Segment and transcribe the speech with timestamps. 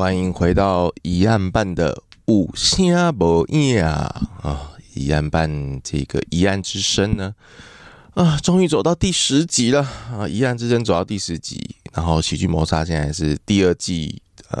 [0.00, 2.86] 欢迎回到疑案办的五声
[3.18, 4.72] 无影啊！
[4.94, 7.34] 疑案办这个疑案之声呢，
[8.14, 10.26] 啊，终于走到第十集了啊！
[10.26, 14.58] 疑案之声走到第十集，然后喜剧谋杀现在是第二季，呃，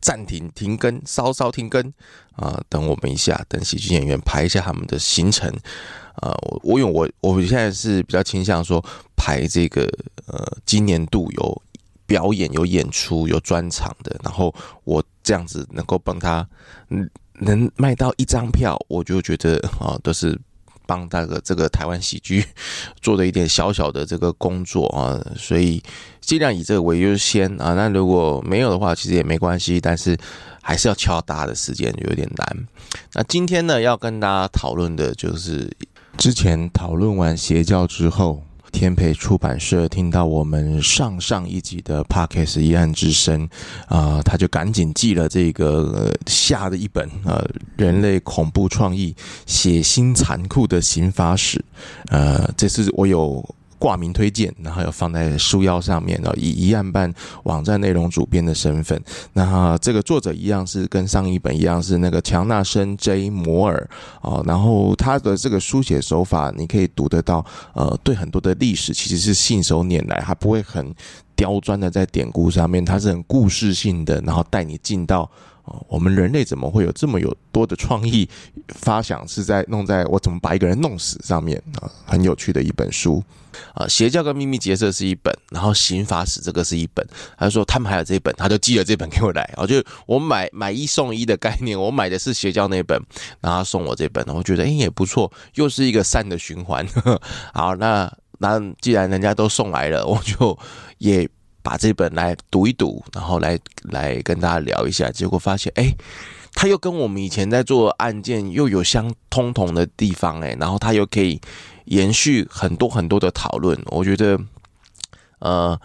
[0.00, 1.92] 暂停停更，稍稍停更
[2.36, 5.50] 啊，等我们一下，等喜剧演员排一下他们的行程
[6.14, 6.30] 啊。
[6.42, 8.80] 我我因为我我现在是比较倾向说
[9.16, 9.82] 排这个
[10.26, 11.62] 呃，今年度有。
[12.08, 14.52] 表演有演出有专场的，然后
[14.84, 16.48] 我这样子能够帮他，
[16.88, 20.36] 嗯，能卖到一张票，我就觉得啊，都是
[20.86, 22.42] 帮那个这个台湾喜剧
[23.02, 25.82] 做的一点小小的这个工作啊，所以
[26.22, 27.74] 尽量以这个为优先啊。
[27.74, 30.16] 那如果没有的话，其实也没关系，但是
[30.62, 32.66] 还是要敲大家的时间有点难。
[33.12, 35.70] 那今天呢，要跟大家讨论的就是
[36.16, 38.42] 之前讨论完邪教之后。
[38.72, 43.48] 天培出版社听到我们上上一集的 Podcast 疑案之声
[43.86, 47.44] 啊、他就赶紧寄了这个、下的一本啊
[47.76, 49.14] 人类恐怖创意
[49.46, 51.64] 血腥残酷的刑法史，
[52.08, 53.44] 呃，这是我有。
[53.78, 57.12] 挂名推荐，然后要放在书腰上面，然后以一案办
[57.44, 59.00] 网站内容主编的身份，
[59.32, 63.88] 那这个作者一样是跟上一本一样是那个强纳森 J 摩尔
[64.20, 70.94] 啊，然后他的这个书写手法，你可以读得到，呃，对很多的历史其实是信手拈来，他不会很
[71.36, 75.30] 刁钻的在典故上面，他是很故事性的，然后带你进到。
[75.88, 78.28] 我们人类怎么会有这么有多的创意
[78.68, 79.26] 发想？
[79.28, 81.90] 是在弄在我怎么把一个人弄死上面啊？
[82.06, 83.22] 很有趣的一本书
[83.74, 83.86] 啊！
[83.88, 87.06] 邪教跟秘密结社是一本，然后刑法史这个是一本。
[87.36, 89.42] 他说他们还有这一本，他就寄了这本给我来。
[89.56, 93.00] 啊，就我买买一送一的概念，我买的是邪教那本，
[93.40, 96.86] 然后送我这本，我觉得哎也不错，又是一个善的循环。
[97.52, 100.58] 好，那那既然人家都送来了，我就
[100.98, 101.28] 也。
[101.68, 105.94] 把这本来读一读，然后来来跟大家聊一下，结果发现，哎，
[106.54, 111.38] 他又跟我们以前在做案件又有相通同的地方，哎，然后他又可以
[111.84, 114.40] 延续很多很多的讨论，我觉得，
[115.40, 115.78] 呃。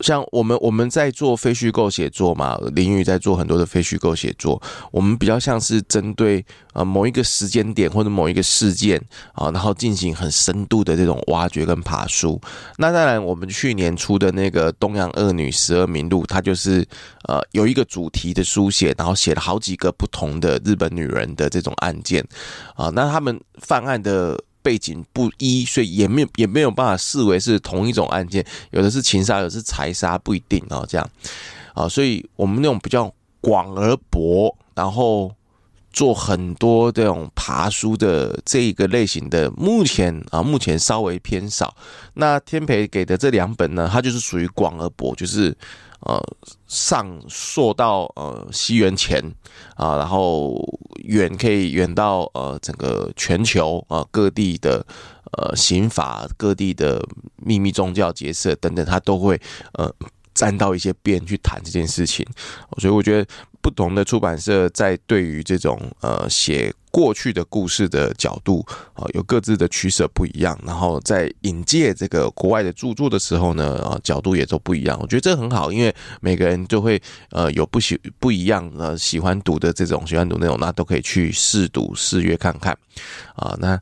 [0.00, 9.00] 像我们我们在做非虚构写作嘛，林宇在做很多的非虚构写作，我们比较像是针对呃某一个时间点或者某一个事件
[9.32, 12.40] 啊，然后进行很深度的这种挖掘跟爬梳。
[12.76, 16.86] 那当然，我们去年出的那个《东洋恶女十二名录》，它就是
[17.24, 22.22] 呃有一个主题的书写，然后写了好几个不同的日本女人的这种案件
[22.74, 24.38] 啊，那他们犯案的。
[24.66, 30.84] 背景不一，所以也没有也没有办法视为是同一种案件，有的是情杀，有的是财杀，不一定哦。
[30.88, 31.08] 这样
[31.72, 33.08] 啊，所以我们那种比较
[33.40, 35.32] 广而博，然后
[35.96, 41.74] 做很多这种爬书的这一个类型的，目前啊目前稍微偏少。
[42.14, 45.56] 那天培给的这两本呢，它就是属于广而博，就是。
[46.00, 46.22] 呃，
[46.68, 49.18] 上溯到呃西元前
[49.74, 50.54] 啊，然后
[50.98, 54.86] 远可以远到呃整个全球啊各地的
[55.32, 57.02] 呃刑法、各地的
[57.36, 59.40] 秘密宗教结社等等，它都会
[59.72, 59.92] 呃
[60.36, 62.24] 沾到一些边去谈这件事情，
[62.78, 63.26] 所以我觉得。
[63.62, 68.64] 不同的出版社在对于这种呃写过去的故事的角度
[68.94, 70.56] 啊，有各自的取舍不一样。
[70.64, 74.96] 然后在引介这个国外的著作的时候呢，啊角度也都不一样。
[75.02, 82.72] 我觉得这很好，因为每个人就会呃有不喜不一样呃喜欢读的这种喜欢读那种，那都可以去试读试阅看看
[83.34, 83.76] 啊那。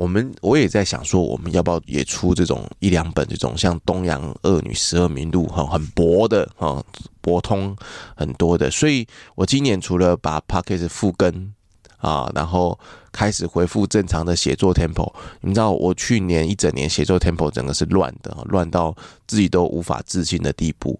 [0.00, 6.82] 我们我也在想说，我们要不要也出这种一两本这种像《东洋恶女十二名录》哈很薄的哈，
[7.20, 7.76] 博通
[8.16, 8.70] 很多的。
[8.70, 11.52] 所以我今年除了把 Podcast 复更
[11.98, 12.80] 啊，然后
[13.12, 15.12] 开始恢复正常的写作 tempo。
[15.42, 18.96] 你知道，我去年一整年写作 tempo 整个是乱的，乱到
[19.26, 20.98] 自己都无法置信的地步。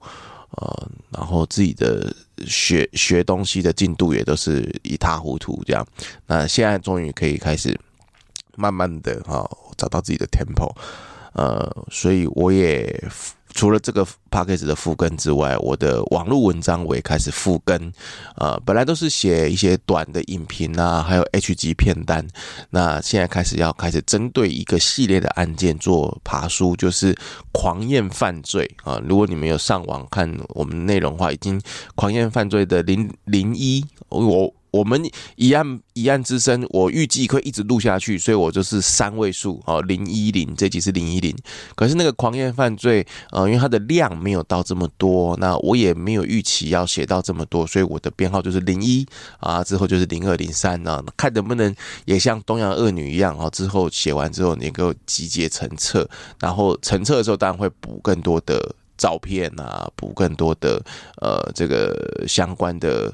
[0.58, 2.14] 呃，然后自己的
[2.46, 5.86] 学学东西的进度也都是一塌糊涂这样。
[6.26, 7.80] 那现在终于可以开始。
[8.60, 9.48] 慢慢的哈，
[9.78, 10.70] 找到自己的 tempo，
[11.32, 13.02] 呃，所以我也
[13.52, 17.92] 除了这个 podcast 的复更之外，我的网络文章我也开始复更，
[18.36, 22.24] 呃，本来都是写一些短的影评啊，还有 H 级片单，
[22.70, 27.16] 那现在开始要开始针对一个系列的案件做爬书，就是
[27.50, 29.00] 狂艳犯罪啊。
[29.08, 31.60] 如果你们有上网看我们内容的话，已经
[31.96, 34.54] 狂艳犯罪的零零一我。
[34.70, 35.02] 我们
[35.36, 41.36] 一案一案之声，我预计会一直录下去，所以我就是三位数哦，零一零这集是零一零。
[41.74, 49.06] 可是那个狂艳犯罪，呃，因为它的量没有到这么多，那我也没有预期要写到这么多，所以我的编号就是零一
[49.38, 51.74] 啊，之后就是零二零三呢，看能不能
[52.04, 56.08] 也像东洋恶女一样啊，之后写完之后能够集结成册，
[56.38, 58.74] 然后成册的时候当然会补更多的。
[59.00, 60.78] 照片啊，补更多的
[61.22, 63.10] 呃这个相关的。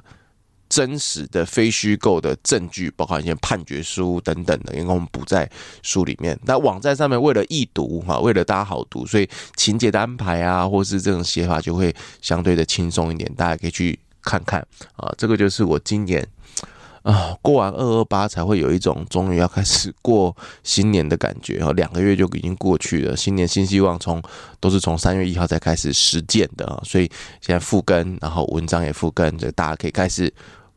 [0.77, 5.51] 真实的非虚构的证据，包括一些判决书等等的，因为我们不在
[5.83, 6.39] 书里面。
[6.45, 9.27] 那网站上面为了易读哈，为了大家好读，所以
[9.57, 14.61] 情节的安排啊，或是这种写法就会相对的轻松一点，大家可以去看看
[14.97, 15.11] 啊。
[15.17, 16.23] 这个就是我今年
[17.05, 24.23] 啊过完二二八才会有一种终于要开始过新年的感觉啊，两个月就已经过去了，新年新希望从
[24.61, 30.31] 都是从三月一号才开始实践的啊，所以现在复更，然后文章也复更，就大家可以开始。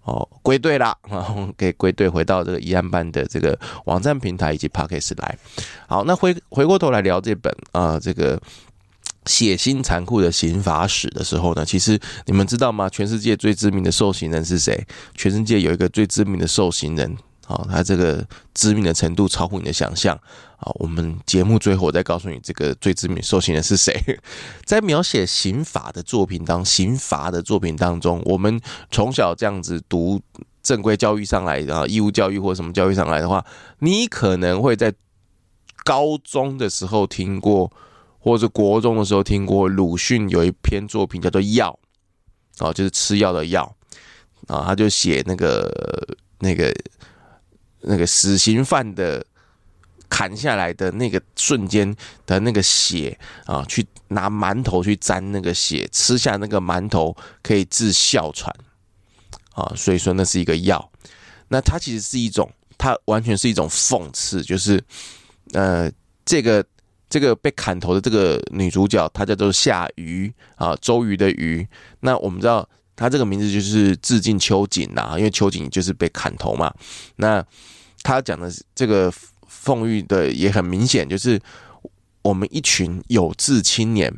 [0.09, 5.38] 哦，归队啦，然 后可以归队回到这个一安班的这个网站平台以及 p a c k a g e 来。
[5.88, 8.41] 好，那回回过头来聊这本啊、这个
[9.25, 12.89] 血腥残酷的刑法史的时候呢，其实你们知道吗？
[12.89, 14.83] 全世界最知名的受刑人是谁？
[15.13, 17.15] 全世界有一个最知名的受刑人。
[17.49, 18.23] 啊，他这个
[18.53, 20.15] 致命的程度超乎你的想象
[20.57, 20.69] 啊！
[20.75, 23.99] 我们节目最后我再告诉你，这个最知名受刑人是谁？
[24.65, 28.61] 在描写刑法的作品当刑罚的作品当中，我们
[28.91, 30.21] 从小这样子读
[30.61, 33.43] 正规教育上来的啊，义务教育或什么教育上来的话，
[33.79, 34.93] 你可能会在
[35.83, 37.71] 高中的时候听过，
[38.19, 41.79] 或者国中的时候听过鲁迅有一篇作品叫做《药》，
[42.63, 43.75] 啊，就是吃药的药
[44.45, 45.67] 啊，他就写那个
[46.37, 46.71] 那个。
[47.81, 49.25] 那个死刑犯的
[50.09, 51.95] 砍下来的那个瞬间
[52.25, 58.53] 的那个血啊，去拿馒头去沾那个血，吃下那个馒头可以治哮喘
[59.53, 60.91] 啊，所以说那是一个药。
[61.47, 64.83] 那它其实是一种，它完全是一种讽刺，就是
[65.53, 65.91] 呃，
[66.25, 66.65] 这个
[67.09, 71.67] 这个被砍头的这个女主角，她叫做夏瑜啊，周瑜的瑜。
[71.99, 72.67] 那我们知道。
[72.99, 76.73] 他这个名字就是致敬秋瑾呐，因为秋瑾就是被砍头嘛。
[77.15, 77.41] 那
[78.03, 79.09] 他讲的这个
[79.49, 81.39] 讽喻的也很明显，就是
[82.21, 84.13] 我们一群有志青年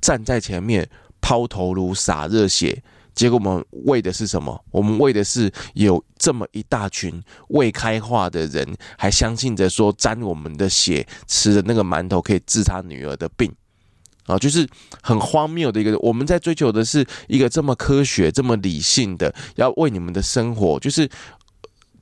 [0.00, 0.88] 站在前面
[1.20, 2.82] 抛头颅洒热血，
[3.14, 4.64] 结果我们为的是什么？
[4.72, 13.54] 我们为的是有这么一大群未开化的人，还相信着说沾我们的血吃的那个馒头可以治他女儿的病。
[14.26, 14.66] 啊，就是
[15.02, 21.08] 很荒谬的一个，我们在追求的是一个这么科学、这么理性的，要为你们的生活，就是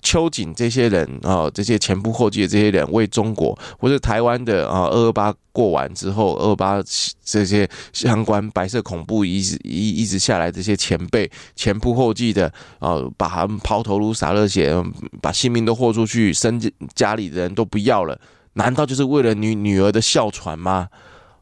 [0.03, 6.83] 秋瑾这些人啊，这些前仆后继的这些人，为中国或者台湾的啊，二二八过完之后，二二八
[7.25, 14.75] 这些相关白色恐怖一直一一直下来这些前辈前仆后继的啊，把他们抛头颅洒热血，
[15.21, 16.61] 把性命都豁出去，身
[16.95, 18.19] 家里的人都不要了，
[18.55, 20.89] 难道就是为了女女儿的哮喘吗？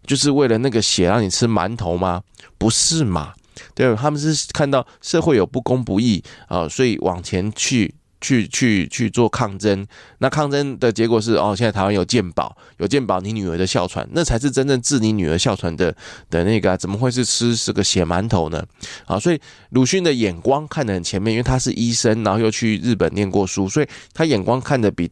[0.06, 2.22] 就是为了那个血让你吃馒头吗？
[2.58, 3.32] 不是嘛？
[3.74, 9.86] 对，他们是看到社会有不公不义啊，所以往前去去去去做抗争。
[10.18, 15.94] 那抗争的结果是哦，现在台湾有健保，有健保，你女儿的哮喘，那才是真正治你女儿哮喘的
[16.30, 18.64] 的那个，怎么会是吃这个血馒头呢？
[19.04, 19.38] 啊，所以
[19.70, 25.10] 鲁迅的眼光看得很前面，因为他是医生，然后又去日本念过书，所以他眼光看得比。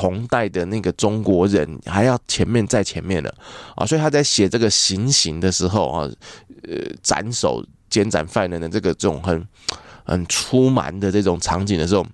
[0.00, 3.34] 同代的那个中国人还要前面在前面了
[3.76, 6.08] 啊，所以他在写这个行刑的时候啊，
[6.62, 9.46] 呃，斩首、监斩犯人的这个这种很
[10.02, 12.06] 很粗蛮的这种场景的时候，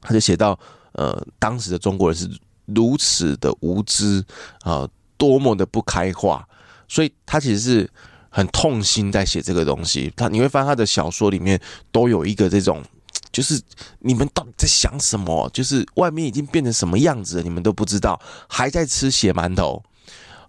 [0.00, 0.58] 他就写到
[0.94, 2.28] 呃，当时的中国人是
[2.64, 4.24] 如此的无知
[4.64, 6.44] 啊，多么的不开化，
[6.88, 7.88] 所以他其实是
[8.30, 10.12] 很痛心在写这个东西。
[10.16, 11.60] 他你会发现他的小说里面
[11.92, 12.82] 都有一个这种。
[13.32, 13.60] 就是
[14.00, 15.50] 你们到底在想什么？
[15.52, 19.82] 就是外面已经变成什么样子了，你们都不知道，还在吃血馒头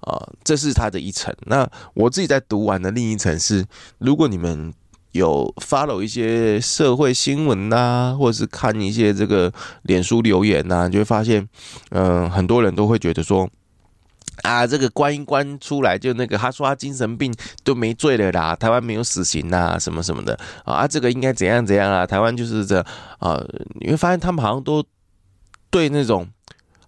[0.02, 1.34] 啊、这是他的一层。
[1.46, 3.66] 那我自己在读完的另一层是，
[4.00, 4.74] 如果你们
[5.14, 9.52] 有 follow 一些社会新闻呐、或者是看一些这个
[9.84, 11.48] 脸书留言呐、就会发现，
[11.92, 13.50] 嗯、很多人都会觉得说。
[14.42, 22.06] 啊，这个关一关出来就那个，他说他精神病都没罪了啦，台湾没有死刑呐，什么什么的啊，这个应该怎样怎样啊？
[22.06, 22.84] 台湾就是这
[23.20, 23.40] 啊，
[23.80, 24.84] 你会发现他们好像都
[25.70, 26.28] 对那种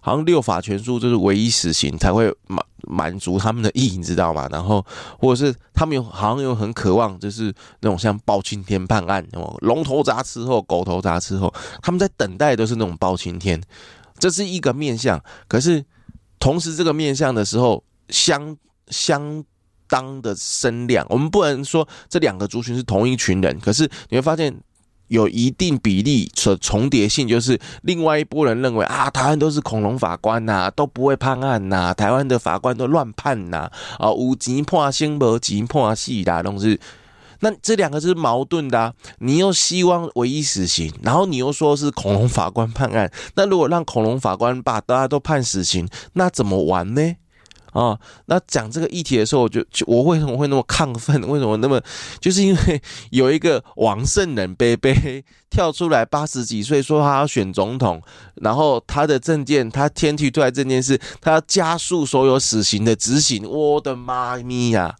[0.00, 4.48] 好像六法全书就是唯一死刑才会满满足他们的意，你知道吗？
[4.50, 4.84] 然后
[5.18, 13.62] 或者是他们有好像有很渴望，就是那种像包青天判案，哦，龙头铡伺候，狗头铡伺候，他们在等待都是那种包青天，
[14.18, 15.84] 这是一个面向，可是。
[16.38, 18.56] 同时，这个面向的时候，相
[18.88, 19.44] 相
[19.88, 24.54] 当的声量，我们不能说这两个族群是同一群人，可是你会发现
[25.08, 36.78] 有一定比例的重叠性，就是另外一拨人认为啊，台湾都是恐龙法官呐、啊，都不会判案呐、啊，台湾的法官都乱判呐，啊，有钱判生，无钱判死啦，都是。
[37.40, 47.16] 那这两个是矛盾的，你又希望唯一死刑，然后你又说是恐龙法官判案，那如果让恐龙法官把大家都判死刑，那怎么玩呢？
[47.72, 47.98] 啊。
[48.26, 51.20] 那讲这个议题的时候，我就就我为什么会那么亢奋？
[51.28, 51.80] 为什么那么？
[52.20, 54.92] 就是因为有一个王圣人伯伯
[55.50, 58.02] 跳出来，八十几岁说他要选总统，
[58.36, 63.48] 然后他的政见，他天提出来这件事，他要加速所有死刑的执行。
[63.48, 64.96] 我的妈咪呀！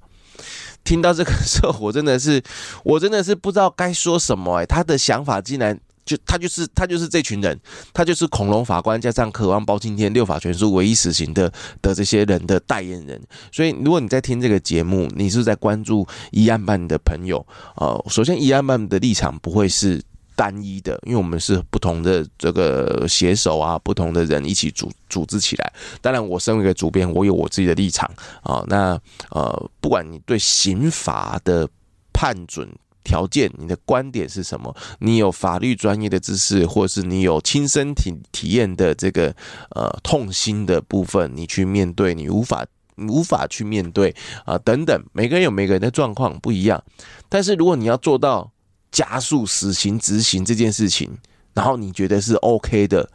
[0.87, 2.41] 听到这个时候，我真的是，
[2.85, 7.59] 我真的是不知道该说什么哎，他的想法竟然就他就是他就是这群人，
[7.93, 11.53] 他就是恐龙法官加上渴望包青天六法全书唯一死刑的
[11.83, 13.21] 的这些人的代言人。
[13.51, 20.01] 所以，如果你在听这个节目，你是在关注一案办的朋友，呃，首先一案办的立场不会是。
[20.37, 25.73] 单一的，因为我们是不同的这个写手啊，不同的人一起组组织起来。
[26.03, 28.09] 当然，我身为一个主编，我有我自己的立场
[28.43, 28.63] 啊。
[28.69, 29.01] 那
[29.31, 31.67] 呃，不管你对刑法的
[32.13, 32.69] 判准
[33.03, 39.35] 条件，你的观点是什么，你有法律专业的知识，或是你有亲身体体验的这个
[39.71, 42.67] 呃痛心的部分，你去面对，你无法
[42.97, 44.15] 你无法去面对
[44.45, 45.03] 啊等等。
[45.13, 46.85] 每个人有每个人的状况不一样，
[47.31, 48.53] 但是如果你要做到。
[48.91, 51.11] 加速死刑执行这件事情，
[51.55, 53.09] 然后你觉得是 OK 的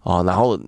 [0.00, 0.58] 啊，然后。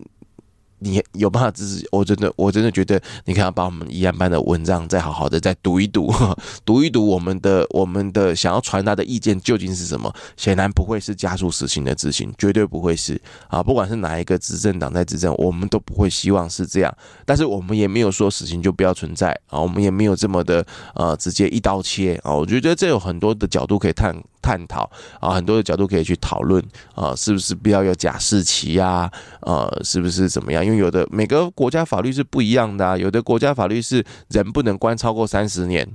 [0.81, 1.88] 你有办法支持？
[1.90, 6.09] 我真的，我真的觉得，你可以把我们一案办的文章再好好的再读一读，
[6.64, 10.14] 读一读我们的我们的想要传达的意见究竟是什么？
[10.37, 13.61] 显然不会是加速死刑的执行，绝对不会是啊！
[13.61, 16.97] 不管是哪一个执政党在执政，我们都不会希望是这样。
[17.26, 20.64] 但是我们也没有说死刑就不要存在啊，我们也没有这么的
[20.95, 22.33] 呃直接一刀切啊。
[22.33, 24.90] 我觉得这有很多的角度可以探探讨
[25.21, 26.62] 啊，很多的角度可以去讨论
[26.95, 29.11] 啊，是不是不要有假释期呀？
[29.40, 30.64] 呃，是不是怎么样？
[30.64, 35.87] 因为有的每个国家法律是不一样的啊，有的国家法律是人不能关超过三十年。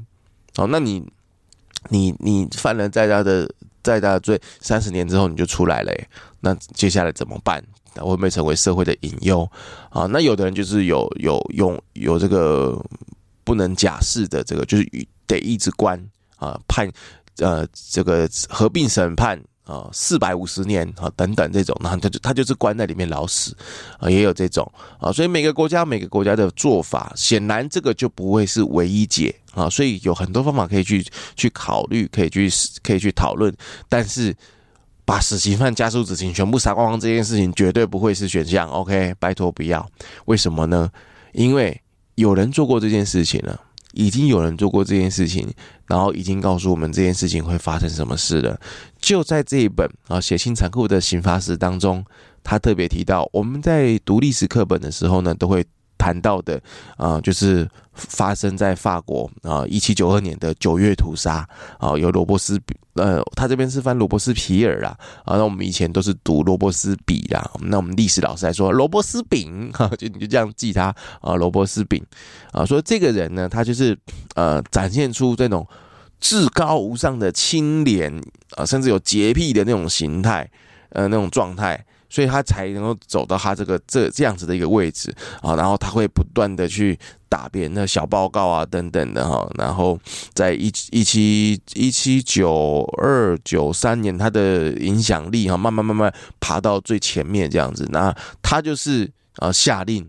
[0.57, 1.03] 哦，那你
[1.89, 3.49] 你你犯了再大的
[3.81, 5.91] 再大的罪，三十年之后你就出来了，
[6.41, 7.63] 那接下来怎么办？
[7.95, 9.47] 会不会成为社会的隐忧
[9.89, 10.07] 啊？
[10.07, 12.83] 那有的人就是有有用，有这个
[13.43, 14.89] 不能假释的这个，就是
[15.27, 15.99] 得一直关
[16.37, 16.89] 啊，判
[17.37, 19.41] 呃这个合并审判。
[19.65, 23.55] 啊，四百五十年啊，等等这种，那他就他就是关在里面老死
[23.97, 31.01] 啊，也有这种啊，所以每个国家每个国家的做法，显然这个就不会是唯一解啊，所以有很多方法可以去
[31.37, 32.49] 去考虑，可以去
[32.83, 33.55] 可以去讨论，
[33.87, 34.35] 但是
[35.05, 39.89] 把死刑犯加速执行全部杀光光这件事情绝对不会是选项，OK，拜托不要，
[40.25, 40.91] 为什么呢？
[41.31, 41.81] 因为
[42.15, 43.57] 有人做过这件事情了。
[43.95, 45.47] 已经有人做过这件事情，
[45.87, 48.59] 然后已经告诉我们这件事情会发生什么事了。
[48.99, 52.03] 就在这一本啊写信残酷的刑罚史当中，
[52.43, 55.65] 他特别提到，我们在读历史课本的时候呢，都会。
[56.03, 56.61] 谈到的
[56.97, 61.47] 啊，就是发生在法国啊，一七九二年的九月屠杀
[61.79, 62.59] 啊，有罗伯斯，
[62.95, 64.89] 呃，他这边是翻罗伯斯皮尔啦
[65.23, 72.05] 啊，那我们以前都是读罗伯斯比啦，那我们历史老师来说罗伯斯饼 哈，就你就这样记他啊，罗伯斯饼
[72.51, 73.97] 啊，说这个人呢，他就是
[74.35, 75.65] 呃，展现出这种
[76.19, 78.11] 至高无上的清廉
[78.57, 80.51] 啊，甚至有洁癖的那种形态，
[80.89, 81.85] 呃，那种状态。
[82.13, 86.95] 所以他才能够走到他这个这这样子的一个位置啊，然后他会不断的去
[87.27, 89.99] 打别人的小报告啊等等的哈，然后
[90.35, 100.07] 在一一七一七九二九三年，他的影响力哈慢慢慢慢爬到最前面这样子，那他就是啊下令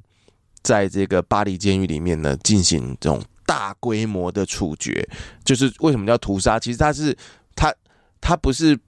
[0.63, 5.09] 在这个巴黎监狱里面呢进行这种大规模的处决，
[5.43, 6.59] 就是为什么叫屠杀？
[6.61, 7.17] 其实他是
[7.57, 7.75] 他
[8.21, 8.79] 他不是。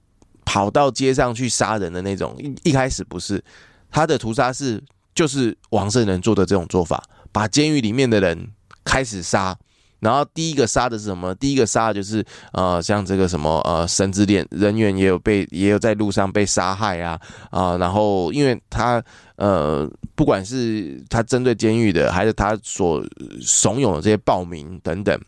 [0.49, 3.43] 跑到街上去杀人的那种，一一开始不是
[3.91, 4.81] 他的屠杀是
[5.13, 8.47] 就是王圣人做的这种做法，把监狱里面的人
[8.85, 9.53] 开始杀，
[9.99, 11.35] 然后第一个杀的是什么？
[11.35, 19.03] 第一个杀的就是呃像这个什么呃神职连人员也有被也有在路上被杀害啊啊、然后因为他
[19.35, 19.85] 呃
[20.15, 23.05] 不管是他针对监狱的，还是他所
[23.41, 25.19] 怂恿的这些暴民等等。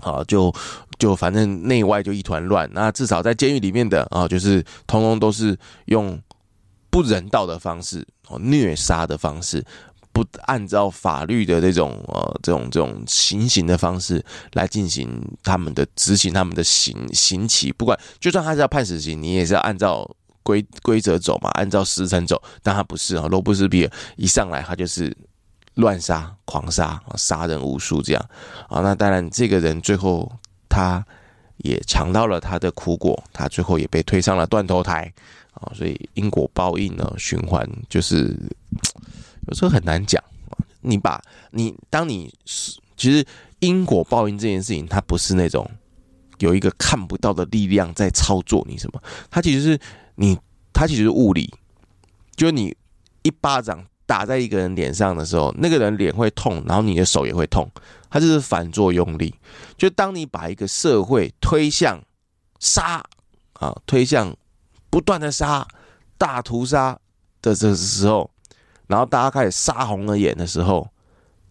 [0.00, 0.52] 啊，就
[0.98, 2.68] 就反正内外就一团乱。
[2.72, 6.20] 那至少在监狱里面的啊，就是通通都是用
[6.90, 9.64] 不人道的方式，哦，虐杀的方式，
[10.12, 15.08] 不按照法律的这种呃这种这种行刑的方式来进行
[15.42, 17.72] 他们的执行他们的刑刑期。
[17.72, 20.08] 不管就算他是要判死刑，你也是要按照
[20.42, 22.42] 规规则走嘛，按照时辰走。
[22.62, 25.16] 但他不是啊，罗布斯比尔一上来他就是。
[25.80, 28.30] 乱杀、狂杀、杀人无数，这样
[28.68, 30.30] 啊，那当然，这个人最后
[30.68, 31.04] 他
[31.56, 35.12] 也尝到了他的苦果，他最后也被推上了断头台
[35.54, 38.36] 啊，所以因果报应呢，循环就是
[39.48, 40.22] 有时候很难讲。
[40.82, 41.20] 你把
[41.50, 43.26] 你当你是其实
[43.58, 45.68] 因果报应这件事情，它不是那种
[46.38, 49.78] 有一个看不到的力量在操作你什么，它其实是
[50.14, 50.38] 你，
[50.72, 51.52] 它其实是物理，
[52.36, 52.76] 就是你
[53.22, 53.84] 一巴掌。
[54.10, 57.70] 打在一个人脸上的时候，那个人脸会痛，然后你的手也会痛，
[58.10, 59.32] 它就是反作用力。
[59.78, 62.02] 就当你把一个社会推向
[62.58, 63.04] 杀
[63.52, 64.36] 啊，推向
[64.90, 65.64] 不断的杀、
[66.18, 66.98] 大屠杀
[67.40, 68.28] 的这个时候，
[68.88, 70.88] 然后大家开始杀红了眼的时候，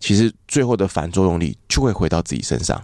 [0.02, 2.84] 其实最后的反作用力就会回到自己身上。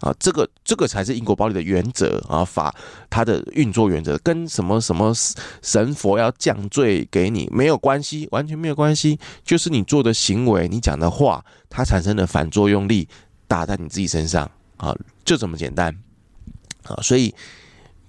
[0.00, 2.74] 啊，这个这个才是因果报应的原则啊，法
[3.08, 5.12] 它的运作原则跟什么什么
[5.62, 13.08] 神佛要降罪给你没有关系，完全没有关系，就是你做的行为，你讲的话，它产生的反作用力
[13.48, 15.96] 打在你自己身上啊，就这么简单
[16.82, 17.00] 啊。
[17.02, 17.34] 所以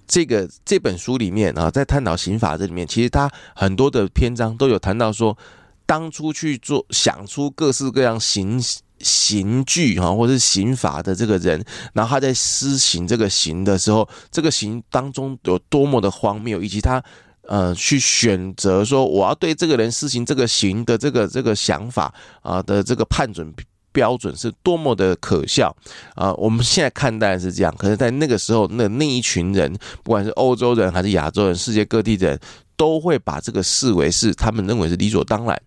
[0.06, 5.38] 这个这本书里面啊，在探讨刑法这里面，其实它很多的篇章都有谈到说，
[5.86, 8.60] 当初去做想出各式各样刑。
[9.00, 17.02] 刑具哈，或者是刑法的这个人，然后他在施行这个刑的时候，这个刑当中有多么的荒谬，以及他
[17.42, 22.12] 呃去选择说我要对这个人施行这个刑的这个这个想法
[22.42, 23.52] 啊的这个判准
[23.90, 25.74] 标准是多么的可笑
[26.14, 26.32] 啊！
[26.34, 29.72] 我们现在看待是这样，可是，在那个时候，那那一群人，
[30.04, 32.40] 不管是欧洲人还是亚洲人，世界各地的人
[32.76, 35.60] 都会把这个视为是他们认为是理所当然。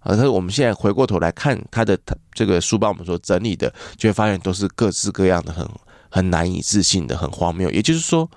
[0.00, 1.98] 啊，可是我们现在回过头来看他的
[2.32, 5.68] 这个书帮我们所整理的，就会发现都是各式各样的很
[6.08, 7.70] 很难以置信的很荒谬。
[7.70, 8.30] 也就是说，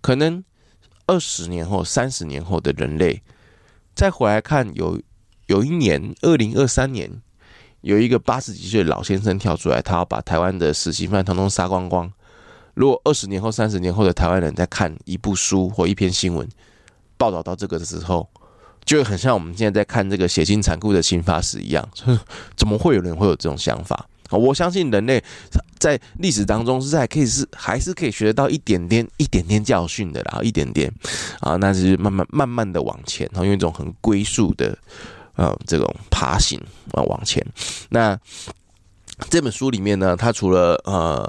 [0.00, 0.42] 可能
[1.06, 3.22] 二十年后、三十年后的人类
[3.94, 5.00] 再回来看，有
[5.46, 7.10] 有一年二零二三年，
[7.82, 12.12] 有一个八十几岁的老先生跳出来，他要把台湾的死刑犯统统杀光光。
[12.74, 16.48] 如果二十年后、三十年后的台湾人在看一部书或一篇新闻
[17.16, 18.28] 报道到这个的时候，
[18.84, 21.88] 就很像我们现在在看这个血腥残酷的刑法史一样，
[22.56, 24.06] 怎么会有人会有这种想法？
[24.30, 25.22] 我相信人类
[25.78, 30.92] 在历史当中是在可以是还是可以学得到一点点一点点教训的然后，一点点
[31.40, 34.76] 啊，那是慢慢慢慢的往前，然后用一种很龟速的
[35.36, 36.58] 呃这种爬行
[36.92, 37.44] 啊往前，
[37.90, 38.18] 那。
[39.30, 41.24] 这本书里面呢，它除了呃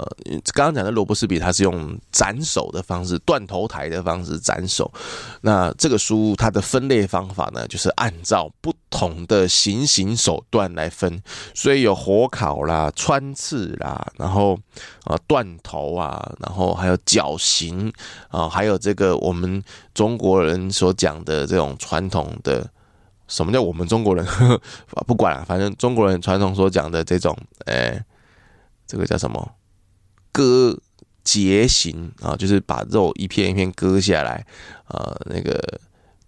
[0.53, 4.91] 刚刚讲的罗伯斯比，他是用斩首的方式，断头台的方式斩首。
[5.41, 11.21] 那这个书它的分类方法呢，就是按照不同的行刑手段来分，
[11.53, 14.59] 所以有火烤啦、穿刺啦，然后
[15.03, 17.93] 啊断头啊，然后还有绞刑
[18.29, 22.67] 啊，还有这个我们中国人所讲的这种传统的。
[23.27, 24.25] 什么叫我们中国人？
[25.07, 28.03] 不管了，反正中国人传统所讲的这种，哎、
[28.85, 29.51] 这个叫什么？
[30.31, 30.77] 割
[31.23, 34.45] 节形啊，就是把肉一片一片割下来
[34.85, 35.15] 啊。
[35.25, 35.53] 那个《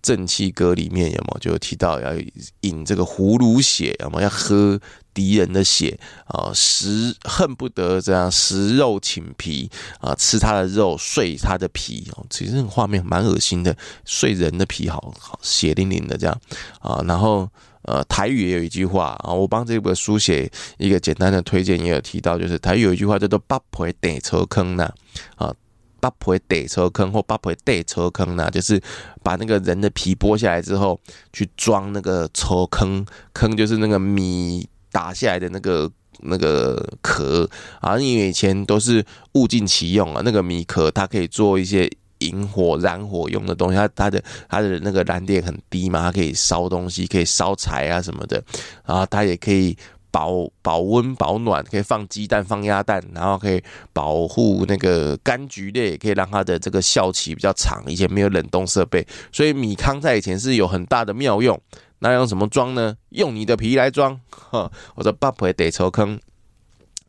[0.07, 2.13] 正气歌》里面有没有就提到要
[2.61, 4.79] 饮这个葫芦血，有没有要喝？
[5.17, 9.67] 敌人的血啊，食恨不得这样食肉寝皮
[9.99, 12.23] 啊，吃他的肉，睡他的皮哦。
[12.29, 16.39] 其实这种画面蛮恶心的，睡人的皮，好好血淋淋的这样
[16.81, 17.03] 啊。
[17.07, 17.49] 然后
[17.81, 24.93] 呃，台语也有一句话啊，我帮这本书写一个简单的推荐，也有提到，就是台语有一句话叫做“八婆得车坑”呢
[25.37, 25.51] 啊
[25.99, 28.81] ，“八婆得车坑”或“八婆得车坑”呐，就是
[29.23, 30.99] 把那个人的皮剥下来之后，
[31.31, 34.67] 去装那个车坑，坑就是那个米。
[34.89, 37.47] 打下来的那个那个壳
[37.81, 41.87] 啊，因为以前都是物尽其用啊，那个米壳它可以做一些
[42.19, 48.41] 引火燃火用的东西，它它的它的那个燃点很低嘛，它可以烧东西，可以烧柴啊什么的，
[48.85, 49.77] 然后它也可以
[50.17, 53.61] 保保温保暖，可以放鸡蛋放鸭蛋，然后可以
[53.93, 57.83] 保护那个柑橘类，可以让它的这个效期比较长。
[57.85, 61.61] 以前没有冷冻设备，所以米糠在以前是有很大的妙用。
[61.99, 62.97] 那用什么装呢？
[63.09, 66.19] 用你的皮来装，哈，或者八婆得抽坑，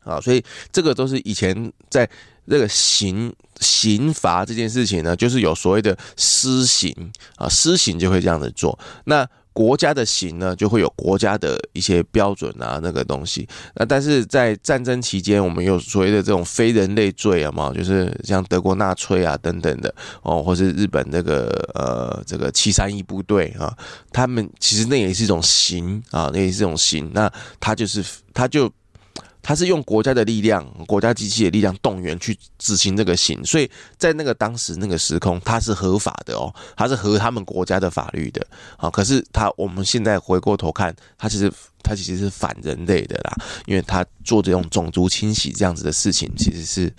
[0.03, 2.07] 啊，所以这个都是以前在
[2.47, 6.93] 这个刑刑罚这件事情呢，就是有所谓的私刑
[7.37, 8.77] 啊，私刑就会这样子做。
[9.05, 9.27] 那
[9.59, 13.45] 国家的刑呢，就会有国家的一些标准啊，那个东西。
[13.75, 23.77] 那但是在战争期间，我们有所谓的这种非人类罪啊嘛，就是像德国纳粹啊等等的哦，或是日本那个呃这个七三一部队啊，
[24.13, 27.11] 他们其实那也是一种刑啊，那也是一种刑。
[27.13, 28.01] 那他就是
[28.33, 28.71] 他就。
[29.41, 38.45] 他是用国家的力量、国家机器的力量动员去执行这个刑，所以在那个当时那个时空，他是合法的哦，他是合他们国家的法律的
[38.77, 38.89] 啊。
[38.89, 43.33] 可是他我们现在回过头看，他其实他其实是反人类的啦，
[43.65, 46.93] 因为他做这种种族清洗这样子的事情，其实是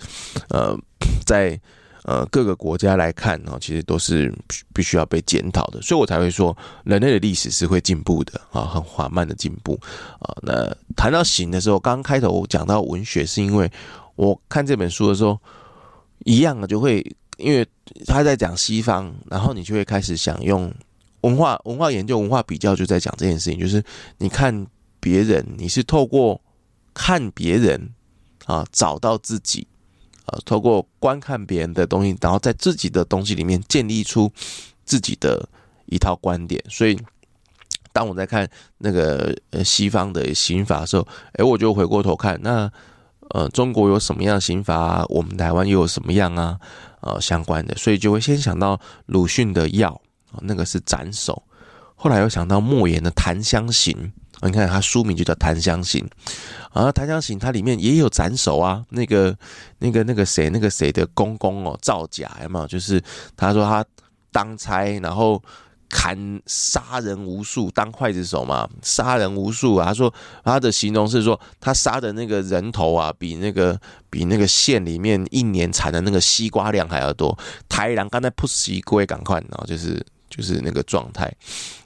[0.49, 0.77] 呃
[1.25, 1.59] 在。
[2.03, 4.33] 呃，各个国家来看呢，其实都是
[4.73, 9.79] 必须要被检讨的，所以我才会说，人类的历史是会进步的啊，很缓慢的进步
[10.19, 10.35] 啊。
[10.41, 13.71] 那谈到行的时候，刚开头讲到文学，是因为
[14.15, 15.39] 我看这本书的时候，
[16.25, 17.05] 一样的就会，
[17.37, 17.63] 因为
[18.07, 20.73] 他在讲西方，然后你就会开始想用
[21.21, 23.83] 文化文化研究、文化比较就在讲这件事情，就是
[24.17, 24.65] 你看
[24.99, 26.41] 别人，你是透过
[26.95, 27.91] 看别人
[28.45, 29.67] 啊，找到自己
[30.25, 34.31] 呃，透过观看别人的东西，然后在自己的东西里面建立出
[34.85, 35.47] 自己的
[35.85, 36.63] 一套观点。
[36.69, 36.97] 所以，
[37.91, 42.71] 当我在看那个呃西方的刑法的时候，诶，我就回过头看，那
[43.29, 45.03] 呃中国有什么样的刑法？
[45.09, 46.59] 我们台湾又有什么样啊？
[47.01, 49.99] 呃，相关的，所以就会先想到鲁迅的药。
[50.43, 51.43] 那个是斩首，
[51.93, 53.93] 后来又想到莫言的《檀香刑》，
[54.43, 56.03] 你看他书名就叫《檀香刑》，
[56.79, 59.37] 啊，《檀香刑》它里面也有斩首啊，那个、
[59.79, 62.67] 那个、那个谁，那个谁的公公哦，造假有没有？
[62.67, 63.01] 就是
[63.37, 63.85] 他说他
[64.31, 65.41] 当差，然后
[65.89, 69.85] 砍杀人无数，当刽子手嘛，杀人无数啊。
[69.85, 77.37] 他说他的形容是说，他杀的那个人头啊，比那个比那个县里面一年产的那个西瓜量还要多。
[77.69, 80.03] 台人刚才不西瓜赶快，然后就是。
[80.31, 81.25] 就是那个状态，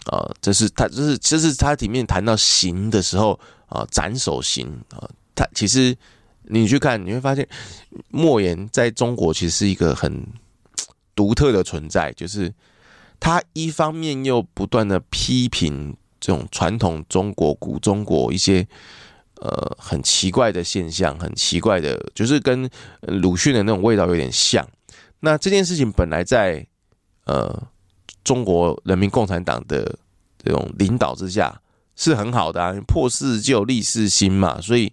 [0.06, 5.98] 啊，这是他，这是这是他里面谈到刑的时候啊，斩首刑啊，他其实
[6.44, 7.46] 你去看，你会发现
[8.10, 10.24] 莫言在中国其实是一个很
[11.16, 12.54] 独特的存在，就是
[13.20, 18.66] 他一方面又不断的批评这种传统中国古中国一些
[19.42, 22.70] 呃很奇怪的现象，很奇怪的，就是跟
[23.02, 24.66] 鲁迅的那种味道有点像。
[25.22, 26.64] 那这件事情本来在
[27.26, 27.68] 呃。
[28.26, 29.98] 中国人民共产党的
[30.44, 31.62] 这种领导之下
[31.96, 34.92] 是很好的啊，破四旧立四新嘛，所以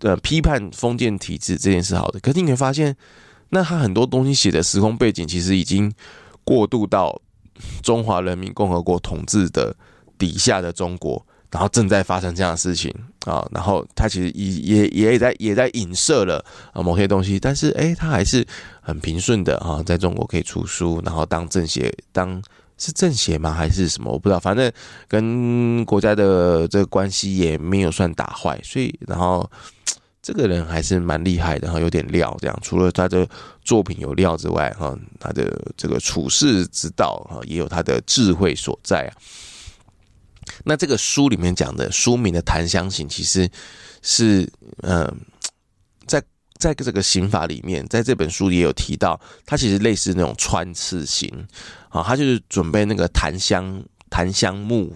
[0.00, 2.20] 呃批判封建体制这件事好的。
[2.20, 2.94] 可是你会发现，
[3.48, 5.92] 那他很多东西写的时空背景其实已经
[6.44, 7.20] 过渡到
[7.82, 9.74] 中华人民共和国统治的
[10.18, 12.92] 底下的中国，然后正在发生这样的事情
[13.24, 18.44] 啊，然后他其实也也也在也在影射了啊某些东西，但是诶，他还是。
[18.86, 22.42] 很平顺的啊，在中国可以出书，然后当政协，当
[22.76, 23.50] 是政协吗？
[23.50, 24.12] 还是什么？
[24.12, 24.38] 我不知道。
[24.38, 24.70] 反正
[25.08, 29.50] 跟国家的这个关系也没有算打坏，所以然后
[30.20, 32.36] 这个人还是蛮厉害的，哈，有点料。
[32.42, 33.26] 这样除了他的
[33.62, 39.16] 作品有料之外，哈，他的这个处世之道，哈，也有他的智慧所在啊。
[40.64, 43.48] 那这个书里面讲的书名的《檀香刑》，其实
[44.02, 44.48] 是
[44.82, 45.20] 嗯。
[46.06, 46.22] 在
[46.58, 51.32] 在这个刑法里面，在这本书也有提到，它其实类似那种穿刺刑
[51.88, 54.94] 啊，它就是准备那个檀香檀香木，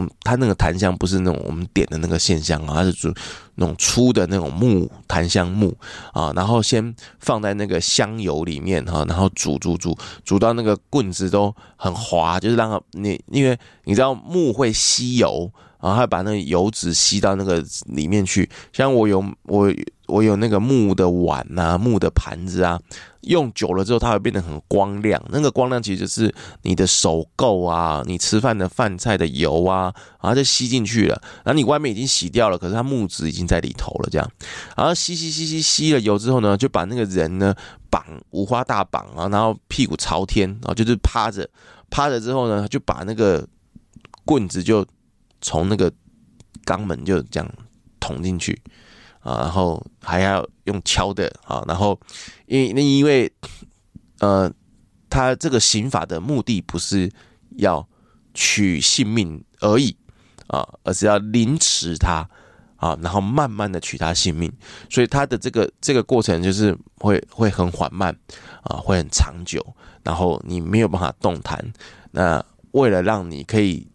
[0.00, 3.12] 嗯，他那个檀香不是那种我们点的那个线香啊，它是煮
[3.56, 5.76] 那种粗的那种木檀香木
[6.12, 15.50] 啊，然后先放在那个香油里面哈，然后煮煮煮煮到那个棍子都很滑，就是让它你因为你知道木会吸油。
[15.80, 19.72] 然后还把那个油脂吸到那个里面去，像我有我
[20.06, 22.78] 我有那个木的碗啊，木的盘子啊，
[23.22, 25.22] 用久了之后它会变得很光亮。
[25.30, 31.22] 那个光亮其实就是你的手垢啊，你吃饭的饭菜的油啊，然后就吸进去了。
[31.44, 34.30] 然后你外面已经洗掉了，可是它木质已经在里头了，这样。
[34.76, 37.54] 然后吸吸吸吸吸了油之后呢，就把那个人呢
[37.88, 41.48] 绑五花大绑啊，然后屁股朝天啊，就是趴着
[41.88, 43.46] 趴着之后呢，就把那个
[44.26, 44.84] 棍子就。
[45.40, 45.92] 从那个
[46.64, 47.50] 肛门就这样
[47.98, 48.60] 捅进去
[49.20, 51.98] 啊，然后还要用敲的啊，然后
[52.46, 53.30] 因为那因为
[54.20, 54.52] 呃，
[55.08, 57.10] 他这个刑法的目的不是
[57.56, 57.86] 要
[58.34, 59.96] 取性命而已
[60.46, 62.28] 啊，而是要凌迟他
[62.76, 64.52] 啊，然后慢慢的取他性命，
[64.88, 68.14] 所以他的这个这个过程就是会会很缓慢
[68.62, 69.64] 啊，会很长久，
[70.02, 71.72] 然后你没有办法动弹。
[72.10, 73.89] 那为了让你可以。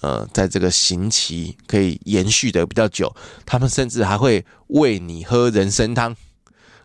[0.00, 6.16] 呃，在这个刑期可以延续的比较久，他们甚至还会喂你喝人参汤。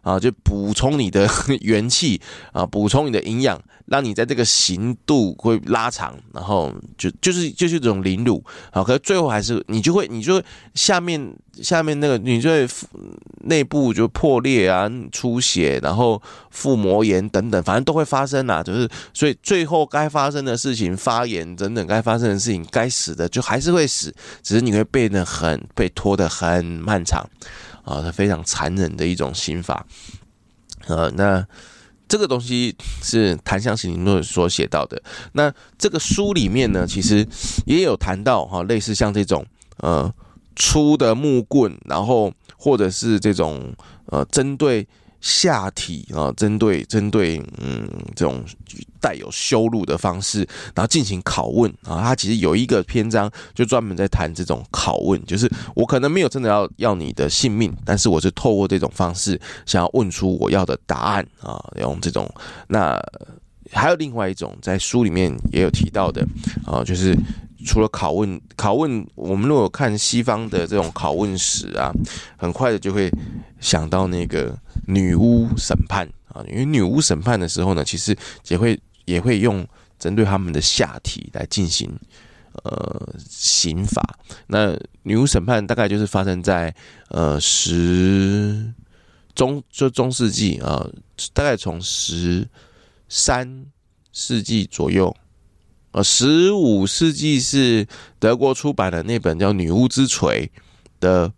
[0.06, 1.28] 啊，就补充你的
[1.62, 2.22] 元气
[2.54, 11.36] 啊，补充你的营养，让你在这个行度会拉长，然后就就是就是这种凌辱啊，可是最后还是你就会，你就会下面。
[11.62, 12.68] 下面那个，你就会
[13.46, 18.62] 内部就破裂啊、出血，然后腹膜炎等等，反正都会发生啦。
[18.62, 24.14] 就是所以最后该发生的事情，发炎等等该发生的事情，该死的就还是会死，
[24.44, 27.26] 只是你会变得很被拖得很漫长
[27.86, 29.86] 啊，它非常残忍的一种刑法。
[30.88, 31.48] 呃，那
[32.08, 35.02] 这个东西是檀香刑里面所写到的。
[35.32, 37.26] 那这个书里面呢，其实
[37.66, 39.46] 也有谈到哈，类似像这种
[39.78, 40.14] 呃。
[40.58, 44.88] 粗的木棍，然后或者是这种呃，针对
[45.26, 48.44] 下体啊，针对针对嗯这种
[49.02, 52.00] 带有羞辱的方式，然后进行拷问啊。
[52.04, 62.32] 他其实有一个篇章就专门在谈这种拷问，就是我可能没有真的要要你的性命，但是我是透过这种方式想要问出我要的答案啊，用这种
[62.68, 62.96] 那
[63.72, 66.24] 还有另外一种，在书里面也有提到的
[66.68, 67.18] 啊，就是
[67.66, 71.92] 除了拷问，拷问，我们如果看西方的这种拷问史啊，
[72.38, 73.12] 很快的就会
[73.60, 78.16] 想到那个女巫审判啊，因为女巫审判的时候呢，其实
[78.48, 81.92] 也会也会用针对他们的下体来进行
[82.64, 84.02] 呃刑罚。
[84.48, 86.74] 那女巫审判大概就是发生在
[87.10, 88.72] 呃十
[89.34, 90.88] 中就中世纪啊，
[91.34, 92.48] 大概从十。
[93.08, 93.68] 三
[94.12, 95.16] 世纪左右，
[95.96, 97.88] 呃，十五世纪是
[98.20, 100.46] 德国出版的那本叫《女巫之锤》
[101.00, 101.32] 的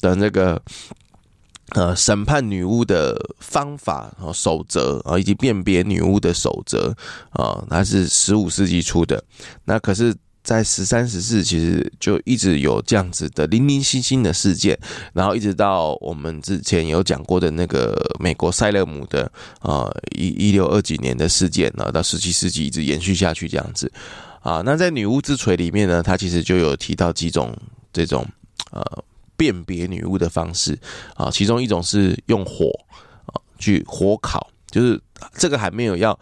[0.00, 0.60] 的那个
[1.70, 6.94] 呃审判女巫的方法和守则啊，以及辨别女巫的守则
[7.30, 9.24] 啊，它是十五世纪出的。
[9.64, 10.14] 那可是。
[10.42, 14.76] 在十三、十四，其实就一直有这样子的零零星星的事件，
[15.12, 23.90] 然后一直到我们之前有讲过的那个美国塞勒姆的啊一一六二几年的事件呢，到十七世纪一直延续下去这样子
[24.40, 24.60] 啊。
[24.64, 27.56] 那在女巫之锤里面呢，它其实就有提到几种
[27.92, 28.26] 这种
[28.72, 28.82] 呃
[29.36, 30.76] 辨别女巫的方式
[31.14, 32.68] 啊，其中一种是用火
[33.26, 35.00] 啊去火烤，就是
[35.34, 36.18] 这个还没有要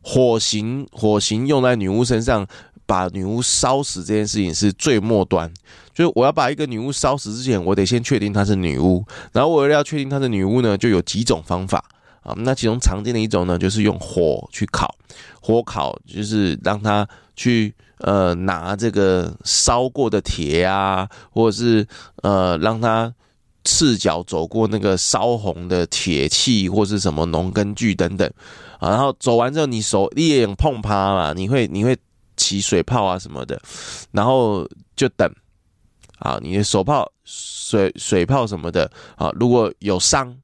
[0.00, 2.48] 火刑，火刑用在女巫身上。
[2.88, 5.52] 把女巫烧死这件事情是最末端，
[5.92, 9.04] 就是我要把一个女巫烧死之前，我得先确定她是女巫。
[9.30, 11.84] 然后我要确定她是女巫呢，就有几种方法
[12.22, 12.34] 啊。
[12.38, 14.94] 那其中常见的一种呢，就是用火去烤，
[15.42, 21.86] 火烤就是让她去呃拿这个烧过的铁啊，或者是
[22.22, 23.12] 呃让她
[23.64, 28.26] 赤脚走过那个烧红的铁器或是什么农耕具等等
[28.78, 28.88] 啊。
[28.88, 31.94] 然后走完之后，你手你也碰趴嘛，你会你会。
[32.38, 33.60] 起水泡啊什么的，
[34.12, 35.30] 然后就等。
[36.20, 40.36] 啊，你的手泡水水泡什么的啊，如果有伤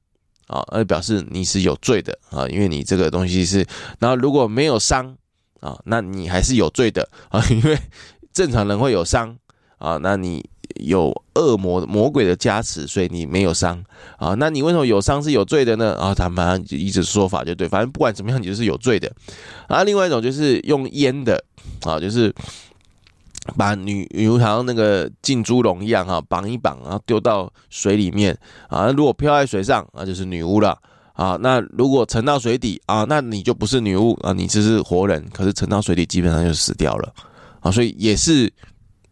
[0.47, 3.67] 啊，那表示你是有罪的啊，因为你这个东西是，
[3.99, 5.17] 然后如果没有伤
[5.59, 7.77] 啊，那你还是有罪的啊，因为
[8.31, 9.37] 正常人会有伤
[9.77, 13.83] 啊，那你有恶魔魔鬼的加持，所以你没有伤
[14.17, 15.95] 啊，那你为什么有伤是有罪的呢？
[15.95, 19.11] 啊，他们一直说法就对，反正不管怎么样，你就是有罪的
[19.67, 19.83] 啊。
[19.83, 21.43] 另外一种就是用烟的。
[21.81, 22.33] 啊，就是
[23.57, 28.37] 把女女巫好像那个浸猪笼一样哈，绑一绑，然后丢到水里面
[28.69, 28.91] 啊。
[28.91, 30.77] 如果飘在水上，那就是女巫了
[31.13, 31.37] 啊。
[31.41, 35.23] 那如果沉到水底啊，那你就不是女巫啊，你只是活人。
[35.33, 37.13] 可是沉到水底，基本上就死掉了
[37.61, 37.71] 啊。
[37.71, 38.51] 所以也是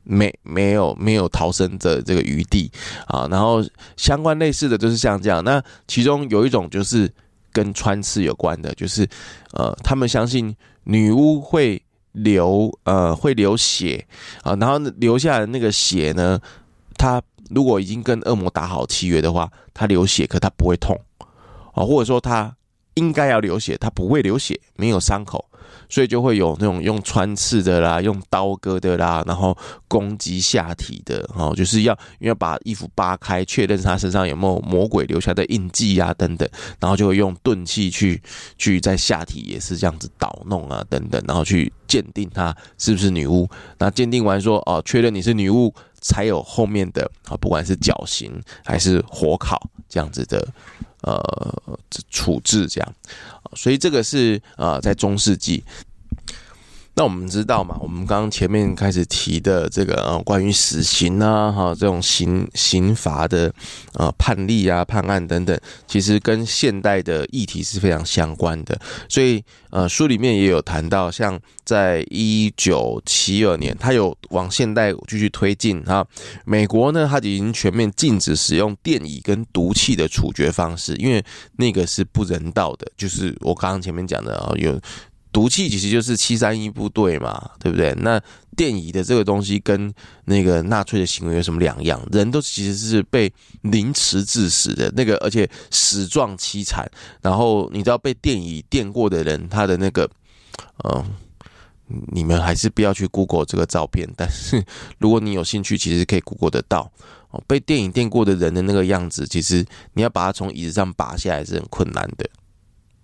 [0.04, 2.72] 没没有没有逃生的这个余地
[3.08, 3.28] 啊。
[3.30, 3.64] 然后
[3.98, 5.44] 相关类似的就是像这样。
[5.44, 7.12] 那其中有一种就是
[7.52, 9.08] 跟穿刺有关的，就是
[9.54, 11.82] 呃，他们相信女巫会。
[12.14, 14.06] 流呃会流血
[14.44, 16.40] 啊，然后流下来的那个血呢，
[16.96, 20.96] 他如果已经跟恶魔打好契约的话，他流血可他不会痛
[21.74, 22.56] 啊，或者说他
[22.94, 25.44] 应该要流血，他不会流血，没有伤口。
[25.90, 29.56] 所以就会有那种用穿刺的啦，用刀割的啦，然后
[29.88, 36.48] 攻击下体的，哦，就是要因为把衣服扒开，确认他身上有没有魔鬼留下的印记啊，等等，
[36.80, 38.22] 然后就会用钝器去
[38.58, 43.50] 去在下体也是这样子捣弄啊，等等，然后去鉴定她是不是女巫。
[43.78, 48.32] 那鉴定完说哦，确认你是女巫，才有后面的啊，不管是绞刑
[48.66, 50.48] 还是火烤这样子的。
[51.06, 51.22] 呃，
[52.10, 52.94] 处置这样，
[53.56, 55.64] 所以这个是呃，在中世纪。
[56.96, 63.52] 那我们知道嘛，我们刚刚前面开始提的这个呃，关于死刑啊，哈，这种刑刑罚的
[63.94, 68.80] 呃判例啊、判案等等，其实跟现代的议题是非常相关的。
[69.10, 76.06] 所以呃，书里面也有谈到，像在一九七二年，它有往现代继续推进哈。
[76.46, 81.26] 美国呢，它已经全面禁止使用电椅跟毒气的处决方式，因为
[81.56, 82.86] 那个是不人道的。
[82.96, 84.80] 就是我刚刚前面讲的啊，有。
[85.34, 87.94] 毒气其实就是七三一部队嘛，对不对？
[87.98, 88.22] 那
[88.56, 89.92] 电椅的这个东西跟
[90.26, 92.00] 那个纳粹的行为有什么两样？
[92.12, 96.90] 人都其实是被凌迟致死的，那个而且死状凄惨。
[97.22, 100.08] 然后你知道被电椅电过的人，他的那个，
[100.84, 101.04] 嗯，
[102.12, 104.08] 你们还是不要去 Google 这个照片。
[104.16, 104.64] 但是
[105.00, 106.92] 如果你有兴趣，其实可以 Google 得到。
[107.32, 112.30] 哦，被电椅电过的人的那个样子，其实你要把他从椅子上拔下来是很困难的。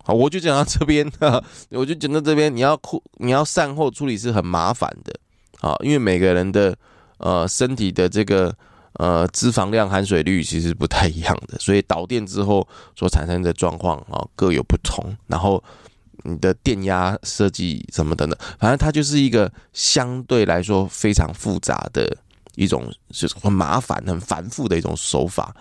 [0.04, 5.14] 好，我就讲到这边 哈，我就讲到这边，你要哭，你要善后处理是很麻烦的，
[5.60, 6.76] 啊，因为每个人的
[7.18, 8.54] 呃身体的这个
[8.94, 15.62] 呃脂肪量、含水率其实不太一样的，所以导电之后所产生的状况啊各有不同，然后
[16.24, 22.16] 你的电压设计什么等等，反正它就是一个相对来说非常复杂的
[22.60, 25.54] 一种，就是很麻烦、很繁复的一种手法。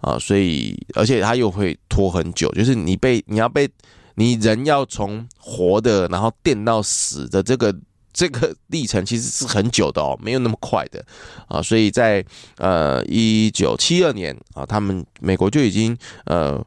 [0.00, 3.68] 啊，所以而且它又会拖很久，就是你被你要被
[4.16, 7.74] 你人要从活的然后电到死的这个
[8.12, 11.02] 这个历程其实是很久的哦，没有那么快的
[11.48, 11.62] 啊。
[11.62, 12.24] 所以在
[12.58, 16.62] 呃一九七二年啊，他们美国就已经呃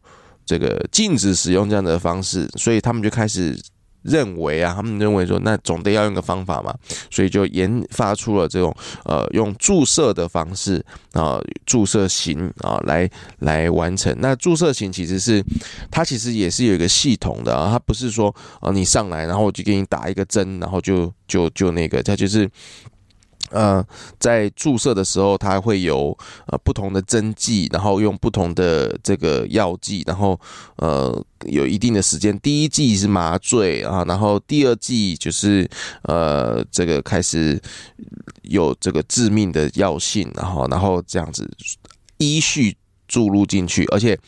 [0.46, 3.56] 这个禁止使用这样的方式，所以他们就开始。
[4.08, 6.74] 认为啊，他们认为说，那总得要用个方法嘛，
[7.12, 14.16] 所以就研发出了这种呃用注射的方式啊，注射型啊来来完成。
[14.20, 15.44] 那注射型其实是
[15.92, 22.50] 它其实也是有一个系统的啊，它不是说啊你上来然后我就给你打一个针，然后就就就那个，它就是。
[23.50, 23.86] 呃，
[24.20, 30.40] 在注射的时候，它会有呃不同的针剂，然后用不同的这个药剂，然后
[30.76, 32.38] 呃有一定的时间。
[32.40, 35.70] 第一剂是麻醉啊，然后第二剂就是
[36.04, 37.62] 呃这个开始
[38.42, 41.50] 有这个致命的药性，然后然后这样子
[42.18, 42.76] 依序
[43.08, 44.20] 注入进去，而且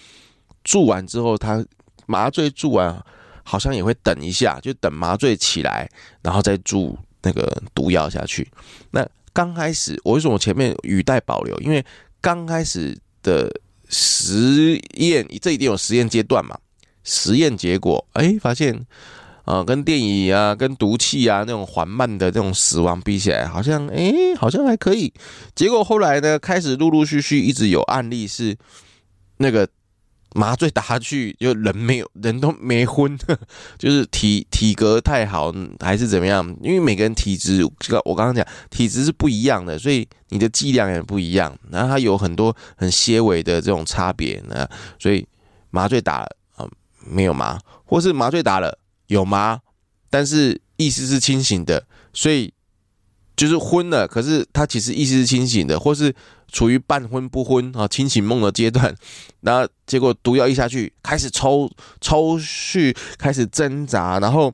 [0.63, 1.65] 注完之后，它
[2.05, 3.03] 麻醉注完
[3.43, 5.89] 好像也会等一下，就等麻醉起来，
[6.21, 6.97] 然后再注。
[7.21, 8.49] 那个毒药下去，
[8.91, 11.57] 那刚开始我为什么前面语带保留？
[11.59, 11.85] 因为
[12.21, 13.51] 刚开始的
[13.89, 16.57] 实验，这一定有实验阶段嘛。
[17.03, 18.85] 实验结果，哎，发现
[19.45, 25.13] 啊、跟电椅啊、跟毒气啊那种缓慢的这种死亡比起来，好像哎，好像还可以。
[25.55, 28.57] 结果后来呢，开始陆陆续续一直有案例是
[29.37, 29.67] 那个。
[30.35, 33.17] 麻醉打下去，就人没有，人都没昏，
[33.79, 36.45] 就是体体格太好还是怎么样？
[36.61, 44.67] 因为每个人体质，这个我刚刚讲体质是不一样的，所以你的剂量也不一样，然后它有很多很些微的这种差别呢。
[44.99, 45.27] 所以
[45.71, 46.67] 麻醉打了啊
[47.07, 49.59] 没有麻，或是麻醉打了有麻，
[50.09, 52.53] 但是意识是清醒的，所以
[53.35, 56.13] 就是昏了，可是他其实意识是清醒的，或是。
[56.51, 58.93] 处于半昏不昏啊，清醒梦的阶段，
[59.41, 61.69] 那结果毒药一下去，开始抽
[62.01, 64.53] 抽搐，开始挣扎，然后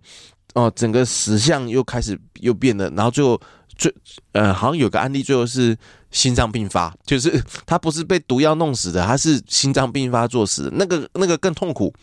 [0.54, 3.40] 哦，整个死相又开始又变了，然后最后
[3.76, 3.94] 最
[4.34, 5.76] 呃，好像有个案例，最后是
[6.12, 11.94] 心脏病发，就是 他不是被毒药弄死的，他是心脏病发作死，那个那个更痛苦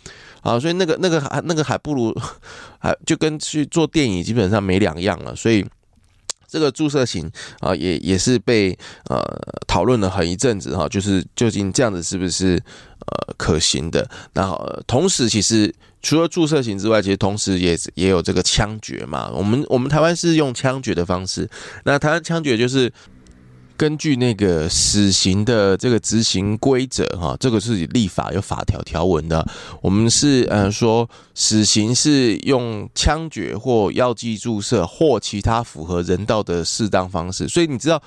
[0.41, 2.15] 啊，所以那个那个还那个还不如
[2.81, 5.65] 还就跟去做电影基本上没两样了，所以。
[6.53, 9.19] 这个注射型啊，也也是被呃
[9.67, 12.63] 讨论了很一阵子哈，就是究竟这样子是不是
[13.07, 14.07] 呃可行的？
[14.35, 19.31] 然后同时，其实除了注射型之外，其实同时也也有这个枪决嘛。
[19.33, 21.49] 我们我们台湾是用枪决的方式，
[21.85, 22.93] 那台湾枪决就是。
[23.77, 29.47] 根据那个死刑的这个执行规则，哈，这个是立法有法条条文的。
[29.81, 37.49] 我们是呃说，死刑是用枪决或药剂注射或其他符合人道的适当方式。
[37.49, 38.01] 所以你知道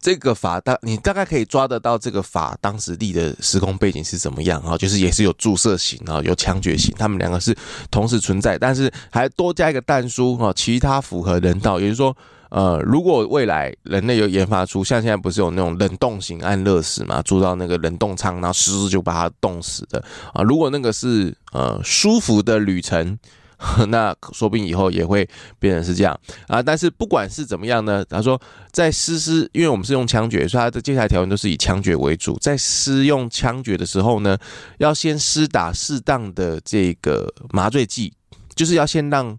[0.00, 7.54] 这个法大，你大概可以抓得到这个法当时立的时空背景是怎么样哈，就是也是有注射刑啊，有枪决刑，他们两个是
[7.90, 12.16] 同时存在，但是还多加一个弹书哈，其他符合人道，也就是说。
[12.54, 20.42] 呃，如果未来人类有研发出像现在不是有那种冷冻型安乐死嘛，住到那个冷冻舱，然后湿就把它冻死的啊。
[20.42, 23.18] 如果那个是呃舒服的旅程，
[23.88, 25.26] 那说不定以后也会
[25.58, 26.14] 变成是这样
[26.46, 26.62] 啊。
[26.62, 28.38] 但是不管是怎么样呢，他说
[28.70, 32.38] 在施施，因为我们是用枪决，所以他的接下来条文都是以枪决为主。
[32.38, 34.36] 在施用枪决的时候呢，
[34.76, 38.12] 要先施打适当的这个麻醉剂，
[38.54, 39.38] 就是要先让。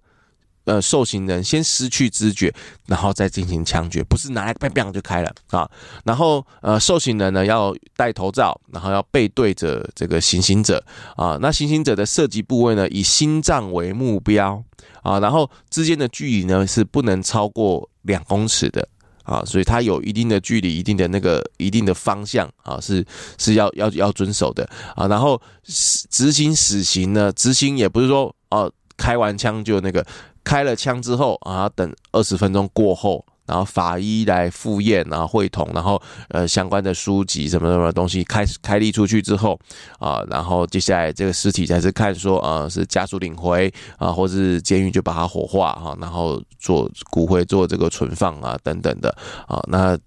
[0.66, 2.54] 呃，受刑人先失去知觉，
[2.88, 5.70] 然后再进行枪决，不是拿来 bang bang 就开了啊。
[6.06, 10.82] 然后呃，受刑人呢要戴头罩，然后要背对着这个行刑者
[11.18, 11.38] 啊。
[11.42, 14.64] 那行刑者的射击部位呢，以心脏为目标
[15.02, 15.20] 啊。
[15.20, 18.88] 然后之间的距离呢是不能超过两公尺的
[19.24, 23.06] 啊，所以它有一定的距离，一定的那个一定的方向啊，是
[23.38, 25.08] 是要要要遵守的啊。
[25.10, 25.42] 然后
[26.10, 30.06] 执行死刑呢，执行也不是说哦，开完枪就那个。
[30.44, 39.60] 开了枪之后啊，等二十分钟过后，然后法医来复验，然后会同，然后呃相关的书籍什么什么东西开开立出去之后
[40.00, 49.16] 啊，然后接下来这个尸体才是看说啊是家属领回啊，或是监狱就把它火化哈，然后做骨灰做这个存放啊等等的
[49.48, 49.62] 啊。
[49.68, 49.98] 那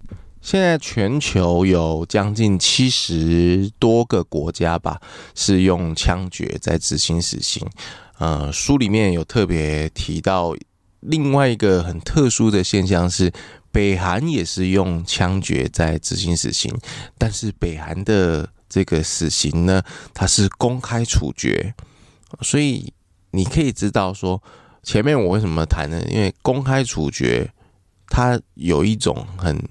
[0.40, 5.01] 现在全球有将近七十多个国家吧，
[5.34, 7.66] 是用枪决在执行死刑。
[8.19, 10.55] 呃，书里面有特别提到
[11.01, 13.33] 另外一个很特殊的现象是，
[13.71, 16.75] 北韩也是用枪决在执行死刑，
[17.19, 19.83] 但是北韩的这个死刑呢，
[20.14, 21.75] 它是公开处决，
[22.41, 22.93] 所以
[23.33, 24.43] 你可以知道说，
[24.83, 26.03] 前面我为什么谈呢？
[26.09, 27.53] 因为公开处决，
[28.09, 29.62] 它有一种很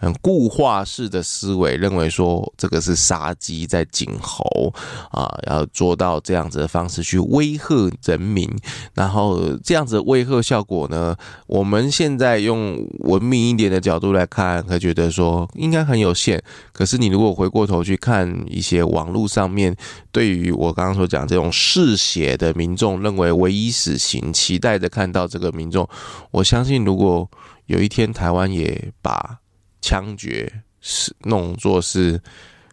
[0.00, 4.72] 很固化式的思维，认为说这个是杀鸡在儆猴
[5.10, 8.48] 啊，要做到这样子的方式去威吓人民，
[8.94, 16.40] 然后这样子的威吓效果呢，我们现在用文明一点的角度来看，会觉得说应该很有限。
[16.72, 19.74] 可是你如果回过头去看一些网络上面
[20.12, 25.88] 对于我刚刚所讲这种嗜血的民众，认为唯一死刑，期待着看到这个民众，
[26.30, 27.28] 我相信如果
[27.66, 29.38] 有一天台湾也把
[29.80, 32.20] 枪决是弄作是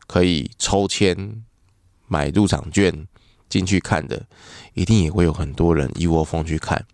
[0.07, 1.43] 可以抽签
[2.07, 3.07] 买入场券
[3.49, 4.25] 进去看的，
[4.73, 6.85] 一定也会有很多人一窝蜂去看。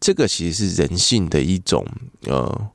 [0.00, 1.86] 这个其实是人性的一种
[2.26, 2.70] 呃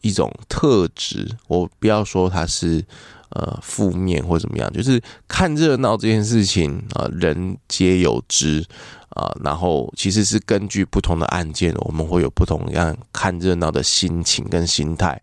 [0.00, 1.28] 一种特质。
[1.48, 2.84] 我不要说它是
[3.30, 8.64] 呃负面或怎么样，就是看热闹这件事情啊，呃，人皆有之
[9.10, 9.40] 啊，呃。
[9.44, 15.20] 然后其实是根据不同的案件，我们会有不同样看热闹的心情跟心态。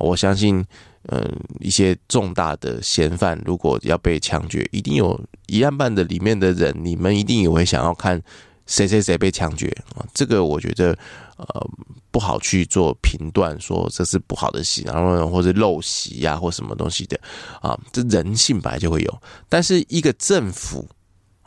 [0.00, 0.64] 我相信，
[1.08, 1.30] 嗯，
[1.60, 8.20] 一些重大的嫌犯如果要被枪决，一定有一案办的里面的人，你们一定也会想要看
[8.66, 10.06] 谁谁谁被枪决啊。
[10.14, 10.96] 这个我觉得，
[11.36, 11.70] 呃，
[12.10, 17.18] 不好去做评断，说这是不好的戏，然后或者陋习呀，或什么东西的
[17.60, 19.22] 啊，这人性本来就会有。
[19.48, 20.88] 但是一个政府。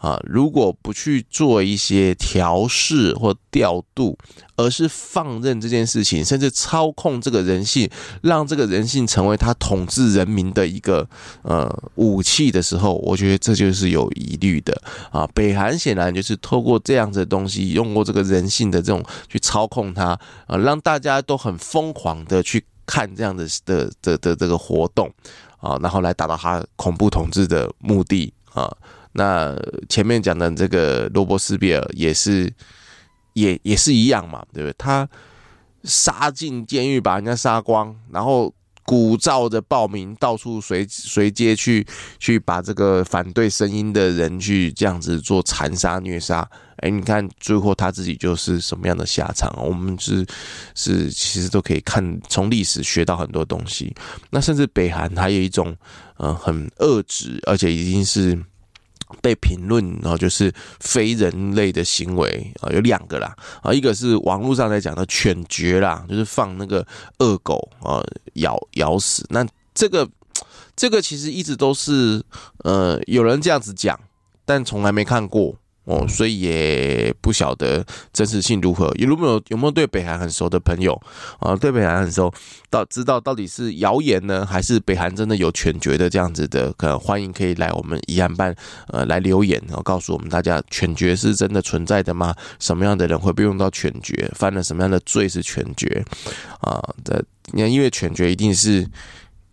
[0.01, 4.17] 啊，如果不去做一些调试或调度，
[4.55, 7.87] 而是放任这件事情，甚至操控这个人性，
[8.23, 11.07] 让这个人性成为他统治人民的一个
[11.43, 14.75] 呃武器的时候，我觉得这就是有疑虑的
[15.11, 15.29] 啊。
[15.35, 25.13] 北韩显然就是透过这样子的东西，用过这个人性的这种去操控它啊，让大家都很疯狂的去看这样的的的的这个活动
[25.59, 28.75] 啊，然后来达到他恐怖统治的目的啊。
[29.13, 29.55] 那
[29.89, 32.51] 前面讲的这个罗伯斯比尔也是，
[33.33, 34.75] 也也是一样嘛，对不对？
[34.77, 35.07] 他
[35.83, 38.53] 杀进监狱，把人家杀光，然后
[38.85, 41.85] 鼓噪着暴民到处随随街去
[42.19, 46.49] 去把这个反对声音的人去这样子做残杀虐杀。
[46.77, 49.53] 哎，你看最后他自己就是什么样的下场？
[49.61, 50.25] 我们是
[50.73, 53.93] 是其实都可以看从历史学到很多东西。
[54.29, 55.75] 那甚至北韩还有一种
[56.17, 58.41] 嗯很恶质，而且已经是。
[59.21, 66.85] 被评论，然后就是非人类的行为啊，有两个啦啊，一个是网络上在讲的犬绝啦，就是放那个
[67.19, 68.03] 恶狗啊
[68.33, 69.25] 咬咬死。
[69.29, 70.07] 那这个
[70.75, 72.23] 这个其实一直都是
[72.63, 73.99] 呃有人这样子讲，
[74.45, 75.55] 但从来没看过。
[75.85, 78.93] 哦，所以也不晓得真实性如何。
[78.97, 80.93] 有没有有没有对北韩很熟的朋友
[81.39, 81.55] 啊？
[81.55, 82.31] 对北韩很熟，
[82.69, 86.71] 到知道到底是谣言呢，还是北韩真的有犬决的这样子的？
[86.73, 88.55] 可能欢迎可以来我们疑案办
[88.89, 92.35] 呃来留言，然后告诉我们大家犬决是真的存在的吗？
[92.59, 94.31] 什么样的人会被用到犬决？
[94.35, 96.05] 犯了什么样的罪是犬决
[96.59, 96.79] 啊？
[97.03, 98.87] 的，你看，因为犬决一定是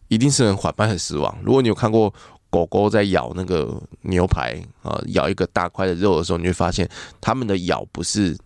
[0.09, 1.39] 一定是很缓慢的死亡。
[1.43, 2.13] 如果你有看过。
[2.51, 6.89] 狗狗在咬那个牛排啊，咬一个大块的肉的时候，你会发现
[7.21, 8.37] 它们的咬不是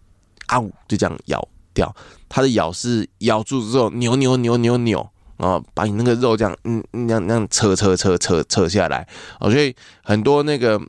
[0.47, 1.95] 啊呜就这样咬掉，
[2.29, 9.07] 它的咬是咬住之后扭扭扭扭扭啊，把你那个肉这样嗯那样那样扯扯扯扯扯下来
[9.39, 10.81] 啊，所以很多那个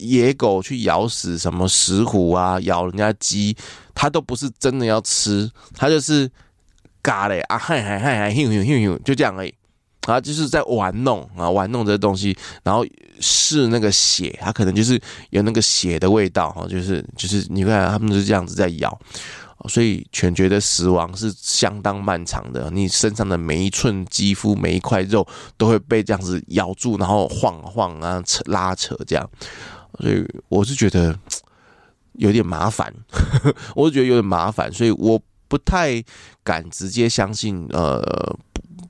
[0.00, 3.56] 野狗去咬死什么石虎啊，咬人家鸡，
[3.94, 6.30] 它都不是真的要吃，它就是
[7.02, 9.54] 嘎嘞啊嗨嗨嗨嗨咻咻咻咻就这样而已。
[10.06, 12.84] 啊，就是在玩弄啊，玩弄这东西，然后
[13.20, 15.00] 试那个血，它可能就是
[15.30, 18.98] 有那个血的味道哈，就是就是你看他们就是这样子在咬，
[19.68, 25.26] 所以犬觉得死亡是相当漫长的，你身上的每一寸肌肤、每一块肉
[25.56, 29.30] 都会被这样子咬住，然后晃晃啊、扯拉扯这样，
[30.00, 31.18] 所以我是觉得
[32.14, 32.92] 有点麻烦，
[33.74, 36.04] 我是觉得有点麻烦，所以我不太
[36.42, 38.36] 敢直接相信呃。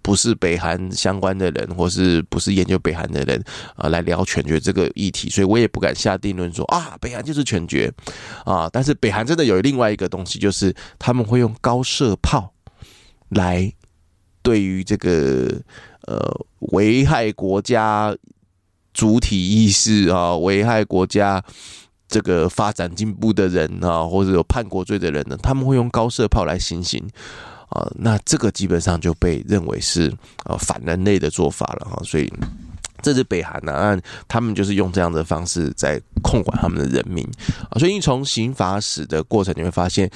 [0.05, 3.43] 不是北韩相关的人，或是不是研究北韩的人
[3.75, 7.91] 啊，来聊全决这个议题，所以我也不敢下定论说啊，北韩就是全决
[8.45, 8.69] 啊。
[8.71, 12.53] 但是北韩真的有另外一个东西，就是他们会用高射炮
[13.31, 13.73] 来
[14.43, 15.59] 对于这个
[16.03, 16.21] 呃
[16.73, 18.15] 危害国家
[18.93, 21.43] 主体意识啊，危害国家
[22.07, 27.09] 这个发展进步的人啊，或者有叛国罪的人呢，他们会用高射炮来行刑。
[27.71, 30.13] 啊，那这个基本上就被认为是
[30.45, 32.33] 呃反人类的做法了哈，所以
[33.03, 33.99] 这是北韩呢，
[34.29, 37.27] 他们就是用这样的方式在控管他们的人民
[37.71, 40.09] 啊，所以你从刑法史的过程你会发现，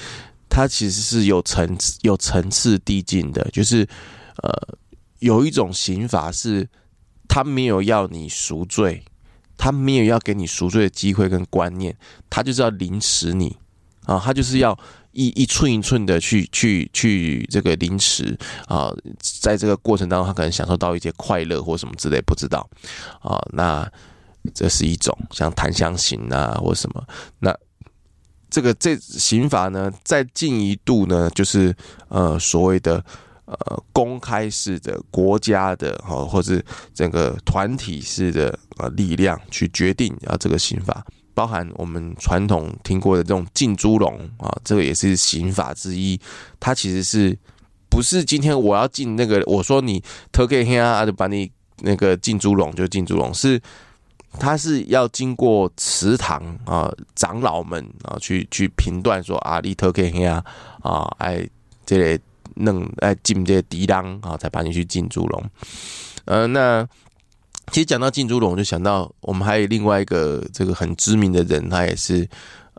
[0.47, 3.85] 它其实是有层次、有层次递进的，就是
[4.41, 4.77] 呃
[5.19, 6.67] 有一种刑法是
[7.27, 9.03] 他没有要你赎罪，
[9.57, 11.95] 他没有要给你赎罪的机会跟观念，
[12.29, 13.57] 他就是要凌迟你
[14.05, 14.77] 啊，他就是要。
[15.11, 18.37] 一一寸一寸的去去去这个凌迟
[18.67, 18.93] 啊，
[19.41, 22.69] 在这个过程当中，他可能享受到一些快乐或什么之类，不知道
[23.21, 23.41] 啊。
[23.51, 23.91] 那
[24.53, 27.03] 这是一种像檀香刑啊，或什么。
[27.39, 27.55] 那
[28.49, 31.75] 这个这刑法呢，再进一步呢，就是
[32.07, 33.03] 呃所谓的
[33.45, 41.05] 呃公开式的国家的哈，或是整个团体式的呃力量去决定啊这个刑法。
[41.39, 46.19] 包含我们传统听过的这种浸猪笼啊，这个也是刑法之一。
[46.59, 47.33] 它其实是
[47.89, 49.41] 不是今天我要进那个？
[49.45, 53.57] 我说你特给黑啊，就把你那个浸猪笼就浸猪笼，是
[54.37, 60.43] 它是要经过祠堂啊长老们啊去去评断说啊，你特给黑啊
[60.81, 61.47] 啊，哎
[61.85, 62.21] 这里
[62.55, 65.41] 弄哎进这些敌当啊，才把你去浸猪笼。
[66.25, 66.85] 呃，那。
[67.71, 72.27] 其实讲到浸猪笼，我就想到我们还有另外一个这个很知名的人，他也是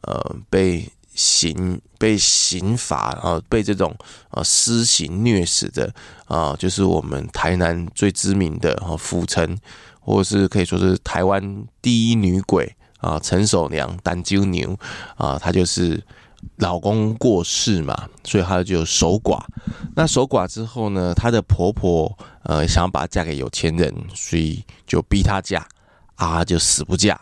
[0.03, 3.95] 呃被刑被刑罚，然后被这种
[4.31, 5.93] 呃私刑虐死的
[6.27, 9.57] 啊，就是我们台南最知名的哈府城，
[10.01, 14.79] 或者是可以说是台湾第一女鬼啊陈守娘单鸠牛
[15.17, 16.03] 啊，她就是。
[16.57, 19.43] 老公过世嘛，所以她就守寡。
[19.97, 25.67] 那守寡之后呢，她的婆婆呃想要把她嫁给有钱人，所以就逼她嫁
[26.17, 27.19] 啊，就死不嫁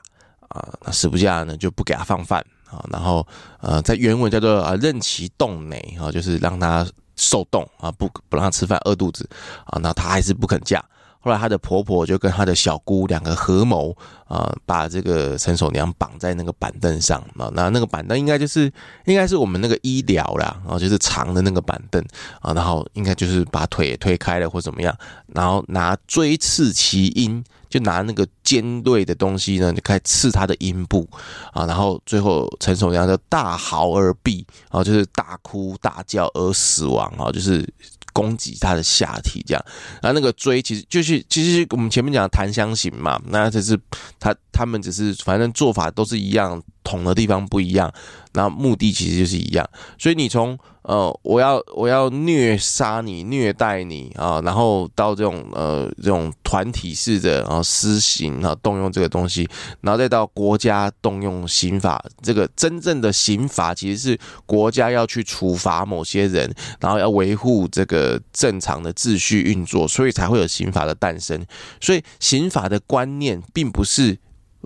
[0.49, 0.69] 啊。
[0.85, 2.85] 那死不嫁呢，就不给她放饭啊。
[2.91, 3.27] 然后
[3.61, 9.29] 呃，在原文叫做啊任其冻馁啊，就是让她受冻啊，不不让她吃饭，饿肚子
[9.67, 9.79] 啊。
[9.81, 10.85] 那她还是不肯嫁。
[11.21, 13.97] 后来她的婆婆就跟她的小姑两个合谋
[14.29, 18.71] 啊，把这个陈守娘绑在那个板凳上啊，那那个板凳应该就是
[19.07, 22.05] 应该是我们那个医疗啦，啊，就是长的那个板凳
[22.41, 24.95] 啊，然后应该就是把腿推开了或怎么样，
[25.35, 31.09] 然后拿锥刺其阴，就拿那个尖锐的东西呢，就开始刺他的阴部
[31.53, 37.67] 啊，然后最后陈守娘就大嚎而毙啊，就是大哭大叫而死亡啊，就是。
[38.15, 39.65] 攻击他的下体，这样，
[40.03, 43.79] 然后那个锥其实就是，其实我们前面讲檀香型嘛，那这是
[44.19, 47.93] 他他们只是反正做法都是一样，捅的地方不一样，
[48.33, 49.69] 然后目的其实就是一样，
[49.99, 50.59] 所以你从。
[50.89, 59.47] 呃，我要我要虐杀你，虐待你啊，然后到这种呃这种团体式的然后私刑啊，动用这个东西，
[59.83, 71.45] 然后再到国家动用刑法，这个真正的刑法其实是国家要去处罚某些人，然后要维护这个正常的秩序运作，所以才会有刑法的诞生。
[71.83, 74.17] 所以刑法的观念并不是。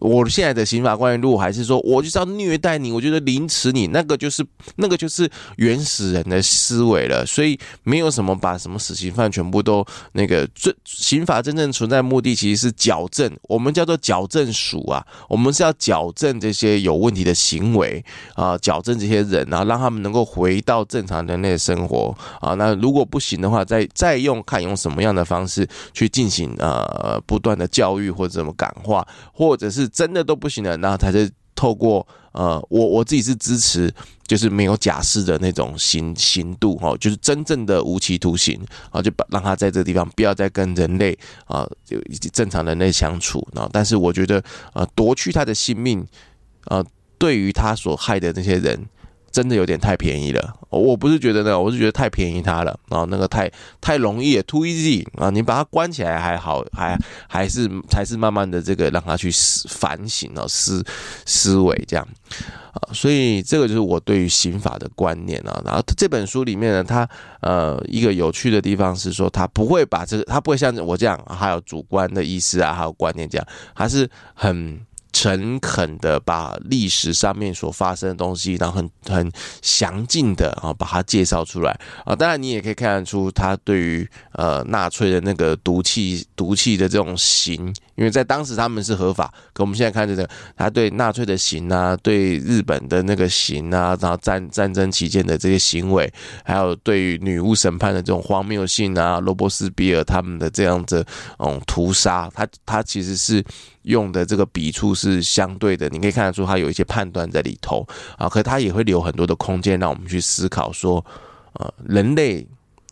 [0.03, 4.45] 我现在的刑法观念，如果还是说我就是要虐待你，我觉得凌迟你，那个就是
[4.75, 7.25] 那个就是原始人的思维了。
[7.25, 22.55] 所以没有什么把什么死刑犯全部都那个，这刑法真正存在目的其实是矫正，我们叫做矫正署啊，我们是要矫正这些有问题的行为啊，矫正这些人，然后让他们能够回到正常人类生活啊。
[22.55, 29.89] 那如果不行的话，再再用看用什么样的方式去进行呃不断的教育或者怎么感化，或者是。
[29.93, 31.21] 真的都不行了，然后他就
[31.55, 33.93] 透过呃，我我自己是支持，
[34.27, 38.59] 就是没有假释的那种刑刑度哈，就是真正的无期徒刑
[38.91, 41.99] 啊，就把让他在这个地方不要再跟人类啊，就
[42.33, 43.47] 正常人类相处。
[43.53, 46.05] 然后，但是我觉得啊，夺去他的性命
[46.65, 46.83] 啊，
[47.19, 48.85] 对于他所害的那些人。
[49.33, 60.85] 真的有点太便宜了，我不是觉得呢，我是觉得太便宜他了啊，那个太太容易了，too easy 啊，你把他关起来还好，还还是才是慢慢的这个让他去思反省啊，思
[61.25, 62.07] 思维这样
[62.75, 65.63] 啊，所以这个就是我对于刑法的观念啊。
[65.65, 67.09] 然后这本书里面呢，他
[67.41, 74.79] 呃一个有趣的地方是说，他不会把这个，他不会像我这样，还有主观的意思啊，还有观念这样，还是很。
[75.13, 82.17] 诚恳的把历史上面所发生的东西，然后很很详尽的啊把它介绍出来啊。
[82.17, 89.33] 当然，你也可以看得出他对于呃纳粹的那个毒气毒气的这种行，因为在当时他们是合法。
[89.53, 96.13] 可我们现在看这个，他对纳粹的刑啊，对日本的那个刑啊，然后战战争期间的这些行为，
[96.45, 101.07] 还有对于女巫审判的这种荒谬性啊，罗伯斯比尔他们的这样子
[101.39, 103.45] 嗯屠杀，他他其实是。
[103.83, 107.85] 用的这个笔触是相对的，你可以看得出他有一些判断在里头
[108.17, 111.05] 啊，可他也会留很多的空间让我们去思考说，
[111.55, 112.47] 呃，人类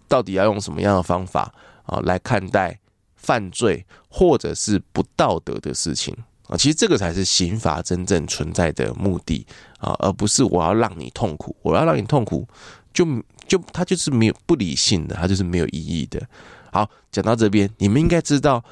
[0.08, 1.54] 到底要用什么样的方法
[1.84, 2.76] 啊来看待
[3.22, 6.16] 犯罪或者是不道德的事情
[6.48, 6.56] 啊？
[6.56, 9.46] 其实这个才是刑法真正存在的目的
[9.78, 12.46] 啊，而不是我要让你痛苦，我要让你痛苦
[12.92, 13.06] 就
[13.46, 16.20] 就他就是没有不理性的，他就是没有意义的。
[16.72, 18.64] 好，讲到这边，你们应该知道。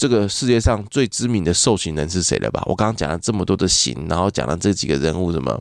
[0.00, 2.62] 这个世界上最知名的受刑人是谁了吧？
[2.66, 5.60] 我刚刚讲了这么多的刑，然后讲了这几个人物，什么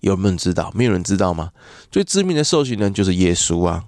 [0.00, 0.70] 有没有人知道？
[0.74, 1.50] 没有人知道吗？
[1.90, 3.82] 最知名的受刑人就是耶稣啊！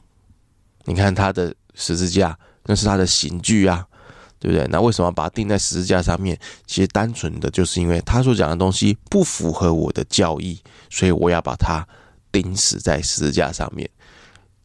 [0.87, 2.39] 你看他的十字架，
[2.69, 3.85] 那是他的刑具啊，
[4.39, 4.66] 对不对？
[4.69, 6.39] 那为什么把它钉在十字架上面？
[6.66, 10.61] 其实单纯的就是因为他所讲的东西不符合我的教义，
[10.91, 11.85] 所以我要把它
[12.31, 13.89] 钉死在十字架上面。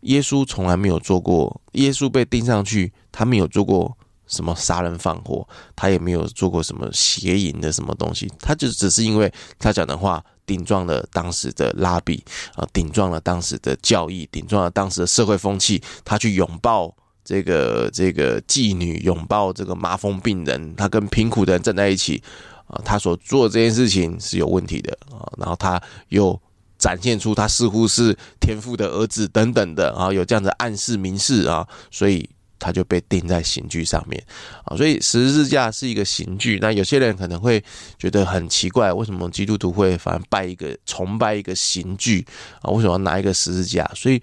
[0.01, 3.97] 耶稣从来没有做过，耶稣被钉上去，他没有做过
[4.27, 12.21] 什么杀人放火，他也没有做过什么邪淫的什么东西，他就只是因为他讲的话顶撞了当时的拉比
[12.55, 16.93] 啊，顶撞了当时的教义，顶撞了当时的社会风气，他去拥抱
[17.23, 22.21] 这个这个妓女，拥抱这个麻风病人，他跟贫苦的人站在一起
[22.67, 26.39] 啊，他所做这件事情是有问题的啊，然后他又。
[26.79, 34.21] 展现出他似乎是天父的儿子等等的啊，有这样的暗示明示啊，所以他就被钉在刑具上面
[34.65, 34.75] 啊。
[34.75, 36.59] 所以十字架是一个刑具。
[36.61, 37.63] 那有些人可能会
[37.97, 42.25] 觉得很奇怪，为什么基督徒会反而拜一个崇拜一个刑具
[42.61, 42.69] 啊？
[42.71, 43.89] 为什么要拿一个十字架？
[43.95, 44.21] 所以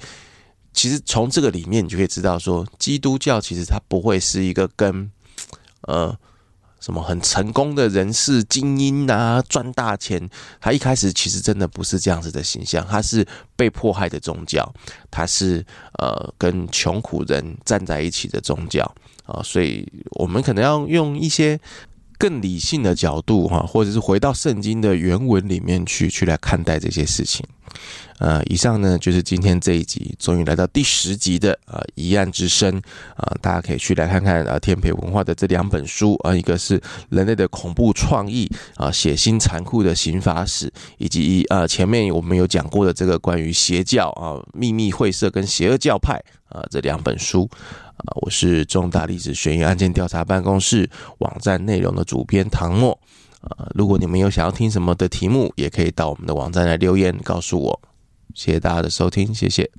[0.72, 5.10] 其实从这个里面你就可以知道说，基督教其实它不会是一个跟
[5.82, 6.16] 呃。
[6.80, 10.30] 什么很成功的人士、精英啊，赚大钱？
[10.58, 13.22] 他一开始其实真的不是这样子的形象，他是
[13.54, 14.66] 被迫害的宗教，
[15.10, 15.62] 他是
[15.98, 18.82] 呃跟穷苦人站在一起的宗教
[19.26, 21.60] 啊，所以我们可能要用一些
[22.20, 27.42] 更理性的角度哈，或者是回到圣经的原文里面去去来看待这些事情。
[28.18, 32.76] 呃，以上呢就是今天这一集，终于来到第十集的呃疑案之声
[33.16, 47.48] 啊、大家可以去来看看啊天培文化的这两本书啊、呃，一个是人类的恐怖创意啊，血腥残酷的刑法史，以及呃前面我们有讲过的这个关于邪教啊、秘密会社跟邪恶教派呃这两本书
[47.96, 50.88] 啊，我是重大历史悬疑案件调查办公室
[51.18, 52.92] 网站内容的主编唐墨
[53.40, 57.80] 啊，如果你们有想要听什么的题目，也可以到我们的网站来留言告诉我。
[58.34, 59.70] 谢谢大家的收听，谢谢。